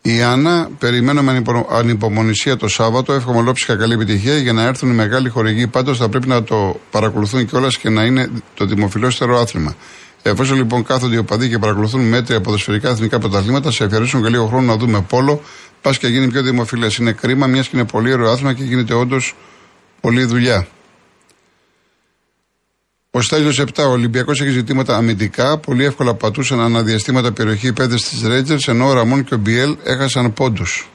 Η 0.01 0.21
Άννα, 0.21 0.69
περιμένω 0.79 1.21
με 1.21 1.43
ανυπομονησία 1.71 2.57
το 2.57 2.67
Σάββατο. 2.67 3.13
Εύχομαι 3.13 3.37
ολόψυχα 3.37 3.75
καλή 3.75 3.93
επιτυχία 3.93 4.37
για 4.37 4.53
να 4.53 4.63
έρθουν 4.63 4.89
οι 4.89 4.93
μεγάλοι 4.93 5.29
χορηγοί. 5.29 5.67
Πάντως 5.67 5.97
θα 5.97 6.09
πρέπει 6.09 6.27
να 6.27 6.43
το 6.43 6.79
παρακολουθούν 6.91 7.45
κιόλας 7.45 7.77
και 7.77 7.89
να 7.89 8.03
είναι 8.03 8.29
το 8.53 8.65
δημοφιλέστερο 8.65 9.39
άθλημα. 9.39 9.75
Εφόσον 10.21 10.57
λοιπόν 10.57 10.83
κάθονται 10.83 11.15
οι 11.15 11.17
οπαδοί 11.17 11.49
και 11.49 11.57
παρακολουθούν 11.57 12.01
μέτρια 12.01 12.41
ποδοσφαιρικά 12.41 12.89
εθνικά 12.89 13.19
πρωταθλήματα, 13.19 13.71
σε 13.71 13.83
αφιερώσουν 13.83 14.23
και 14.23 14.29
λίγο 14.29 14.45
χρόνο 14.45 14.65
να 14.65 14.77
δούμε 14.77 15.01
πόλο, 15.01 15.41
πας 15.81 15.97
και 15.97 16.07
γίνει 16.07 16.27
πιο 16.27 16.41
δημοφιλές. 16.41 16.95
Είναι 16.95 17.11
κρίμα, 17.11 17.47
μιας 17.47 17.67
και 17.67 17.77
είναι 17.77 17.85
πολύ 17.85 18.13
ωραίο 18.13 18.31
άθλημα 18.31 18.53
και 18.53 18.63
γίνεται 18.63 18.93
όντως 18.93 19.35
πολλή 20.01 20.23
δουλειά. 20.23 20.67
Ο 23.11 23.21
Στέλιος 23.21 23.59
7, 23.59 23.65
ο 23.77 23.91
Ολυμπιακός 23.91 24.41
έχει 24.41 24.49
ζητήματα 24.49 24.95
αμυντικά. 24.95 25.57
Πολύ 25.57 25.85
εύκολα 25.85 26.13
πατούσαν 26.13 26.59
αναδιαστήματα 26.59 27.31
περιοχή 27.31 27.73
πέντε 27.73 27.97
στι 27.97 28.27
Ρέτζερς, 28.27 28.67
ενώ 28.67 28.87
ο 28.87 28.93
Ραμόν 28.93 29.23
και 29.23 29.33
ο 29.33 29.37
Μπιέλ 29.37 29.77
έχασαν 29.83 30.33
πόντους. 30.33 30.89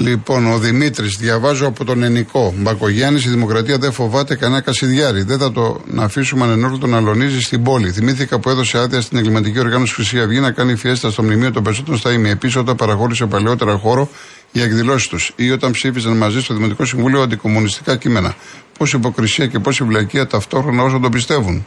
Λοιπόν, 0.00 0.46
ο 0.46 0.58
Δημήτρης, 0.58 1.16
διαβάζω 1.16 1.66
από 1.66 1.84
τον 1.84 2.02
Ενικό. 2.02 2.54
Μπακογιάννης, 2.56 3.24
η 3.24 3.28
Δημοκρατία 3.28 3.78
δεν 3.78 3.92
φοβάται 3.92 4.34
κανένα 4.34 4.60
κασιδιάρι. 4.60 5.22
Δεν 5.22 5.38
θα 5.38 5.52
το 5.52 5.80
να 5.86 6.04
αφήσουμε 6.04 6.44
ανενόρθωτο 6.44 6.86
να 6.86 6.96
αλωνίζει 6.96 7.40
στην 7.40 7.62
πόλη. 7.62 7.90
Θυμήθηκα 7.90 8.38
που 8.38 8.50
έδωσε 8.50 8.78
άδεια 8.78 9.00
στην 9.00 9.18
εγκληματική 9.18 9.58
οργάνωση 9.58 9.94
Χρυσή 9.94 10.20
Αυγή 10.20 10.40
να 10.40 10.50
κάνει 10.50 10.74
φιέστα 10.76 11.10
στο 11.10 11.22
μνημείο 11.22 11.50
των 11.50 11.62
περισσότερων 11.62 11.98
στα 11.98 12.12
ήμια. 12.12 12.30
Επίσης, 12.30 12.56
όταν 12.56 12.76
παραχώρησε 12.76 13.26
παλαιότερα 13.26 13.76
χώρο 13.76 14.08
για 14.52 14.64
εκδηλώσεις 14.64 15.08
τους 15.08 15.32
ή 15.36 15.50
όταν 15.50 15.70
ψήφιζαν 15.70 16.16
μαζί 16.16 16.40
στο 16.40 16.54
Δημοτικό 16.54 16.84
Συμβούλιο 16.84 17.22
αντικομουνιστικά 17.22 17.96
κείμενα. 17.96 18.34
Πόση 18.78 18.96
υποκρισία 18.96 19.46
και 19.46 19.58
πόση 19.58 19.84
βλακεία 19.84 20.26
ταυτόχρονα 20.26 20.82
όσο 20.82 20.98
το 20.98 21.08
πιστεύουν. 21.08 21.66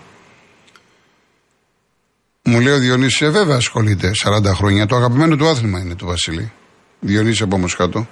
Μου 2.44 2.60
λέει 2.60 2.74
ο 2.74 2.78
Διονύσης, 2.80 3.22
ε, 3.22 3.30
βέβαια 3.30 3.56
ασχολείται 3.56 4.12
40 4.14 4.54
χρόνια. 4.54 4.86
Το 4.86 4.96
αγαπημένο 4.96 5.36
του 5.36 5.48
άθλημα 5.48 5.80
είναι 5.80 5.96
του 5.96 6.06
Βασίλη. 6.06 6.52
Διονύση 7.00 7.44
από 7.44 7.58
Μοσχάτο. 7.58 8.08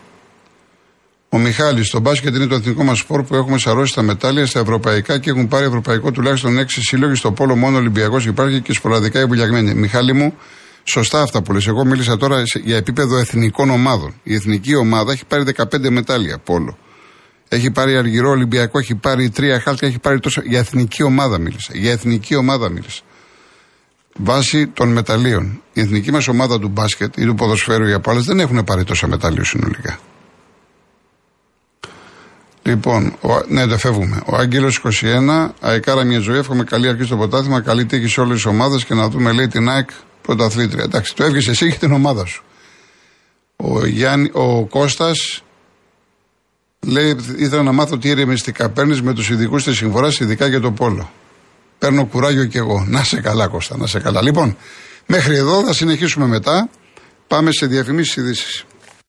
Ο 1.30 1.38
Μιχάλης, 1.38 1.90
το 1.90 2.00
μπάσκετ 2.00 2.36
είναι 2.36 2.48
το 2.48 2.56
εθνικό 2.56 2.84
μας 2.84 2.98
σπορ 2.98 3.24
που 3.24 3.36
έχουμε 3.36 3.58
σαρώσει 3.58 3.94
τα 3.94 4.02
μετάλλια 4.02 4.46
στα 4.46 4.60
ευρωπαϊκά 4.60 5.20
και 5.20 5.30
έχουν 5.30 5.48
πάρει 5.48 5.66
ευρωπαϊκό 5.66 6.12
τουλάχιστον 6.12 6.58
6 6.58 6.82
σύλλογοι. 6.82 7.16
Στο 7.16 7.32
πόλο 7.32 7.56
μόνο 7.56 7.78
Ολυμπιακός 7.78 8.26
υπάρχει 8.26 8.62
και 8.62 8.74
σποραδικά 8.74 9.20
εμπουλιαγμένοι. 9.20 9.74
Μιχάλη 9.74 10.14
μου, 10.14 10.38
σωστά 10.84 11.22
αυτά 11.22 11.42
που 11.42 11.54
λες. 11.54 11.68
Εγώ 11.68 11.86
μίλησα 11.86 12.18
τώρα 12.18 12.44
για 12.64 12.78
επίπεδο 12.78 13.18
εθνικών 13.18 13.70
ομάδων. 13.70 14.14
Η 14.24 14.34
εθνική 14.34 14.76
ομάδα 14.76 15.12
έχει 15.12 15.26
πάρει 15.26 15.44
15 15.58 15.90
μετάλλια 15.90 16.38
πόλο. 16.38 16.78
Έχει 17.48 17.72
πάρει 17.72 17.98
αργυρό 17.98 18.30
Ολυμπιακό, 18.30 18.80
έχει 18.80 18.96
πάρει 18.96 19.30
τρία 19.30 19.60
χάλια, 19.60 19.88
έχει 19.88 20.00
πάρει 20.00 20.20
τόσο. 20.20 20.42
Για 20.46 20.60
εθνική 20.60 21.04
ομάδα 21.04 21.40
μίλησα. 21.40 21.72
Για 21.74 21.92
εθνική 21.92 22.36
ομάδα 22.36 22.70
μίλησα. 22.70 23.02
Βάσει 24.18 24.68
των 24.68 24.92
μεταλλίων. 24.92 25.62
Η 25.74 25.82
εθνική 25.82 26.12
μας 26.12 26.28
ομάδα 26.28 26.60
του 26.60 26.68
μπάσκετ 26.68 27.18
ή 27.18 27.26
του 27.26 27.36
ποδοσφαίρου 27.36 27.86
για 27.86 28.02
άλλε 28.06 28.20
δεν 28.20 28.40
έχουν 28.40 28.64
πάρει 28.64 28.84
τόσα 28.84 29.08
μετάλλια 29.08 29.44
συνολικά. 29.44 30.00
Λοιπόν, 32.64 33.16
ο, 33.22 33.30
ναι, 33.48 33.68
το 33.68 33.78
φεύγουμε. 33.78 34.22
Ο 34.26 34.36
Άγγελος 34.36 34.82
21, 35.02 35.50
αεκάρα 35.60 36.04
μια 36.04 36.20
ζωή. 36.20 36.38
Εύχομαι 36.38 36.64
καλή 36.64 36.88
αρχή 36.88 37.04
στο 37.04 37.18
ποτάθλημα, 37.18 37.62
καλή 37.62 37.86
τύχη 37.86 38.08
σε 38.08 38.22
όλες 38.22 38.36
τις 38.36 38.46
ομάδες 38.46 38.86
και 38.86 38.94
να 38.94 39.10
δούμε, 39.10 39.32
λέει, 39.32 39.48
την 39.48 39.70
ΑΕΚ 39.70 39.90
πρωταθλήτρια. 40.22 40.84
Εντάξει, 40.84 41.16
το 41.16 41.24
έβγες 41.24 41.48
εσύ 41.48 41.72
και 41.72 41.78
την 41.78 41.92
ομάδα 41.92 42.26
σου. 42.26 42.44
Ο, 43.56 43.86
Γιάννη, 43.86 44.30
ο 44.34 44.66
Κώστας 44.66 45.44
λέει: 46.80 47.18
Ήθελα 47.38 47.64
να 47.64 47.72
μάθω 47.72 47.98
τι 47.98 48.10
ηρεμιστικά 48.10 48.70
παίρνεις 48.70 49.02
με 49.02 49.14
τους 49.14 49.30
ειδικούς 49.30 49.64
της 49.64 49.78
συμφορά, 49.78 50.10
ειδικά 50.20 50.48
για 50.48 50.60
το 50.60 50.72
πόλο. 50.72 51.12
Παίρνω 51.78 52.06
κουράγιο 52.06 52.46
κι 52.46 52.58
εγώ. 52.58 52.86
Να 52.88 53.04
σε 53.04 53.22
καλά, 53.22 53.48
Κώστα, 53.48 53.78
να 53.78 53.88
σε 53.88 54.00
καλά. 54.00 54.22
Λοιπόν, 54.22 54.58
μέχρι 55.06 55.36
εδώ 55.36 55.64
θα 55.64 55.74
συνεχίσουμε 55.74 56.28
μετά. 56.28 56.70
Πάμε 57.28 57.52
σε 57.52 57.66
διαφημίσεις 57.66 58.16
ειδήσεις. 58.16 58.66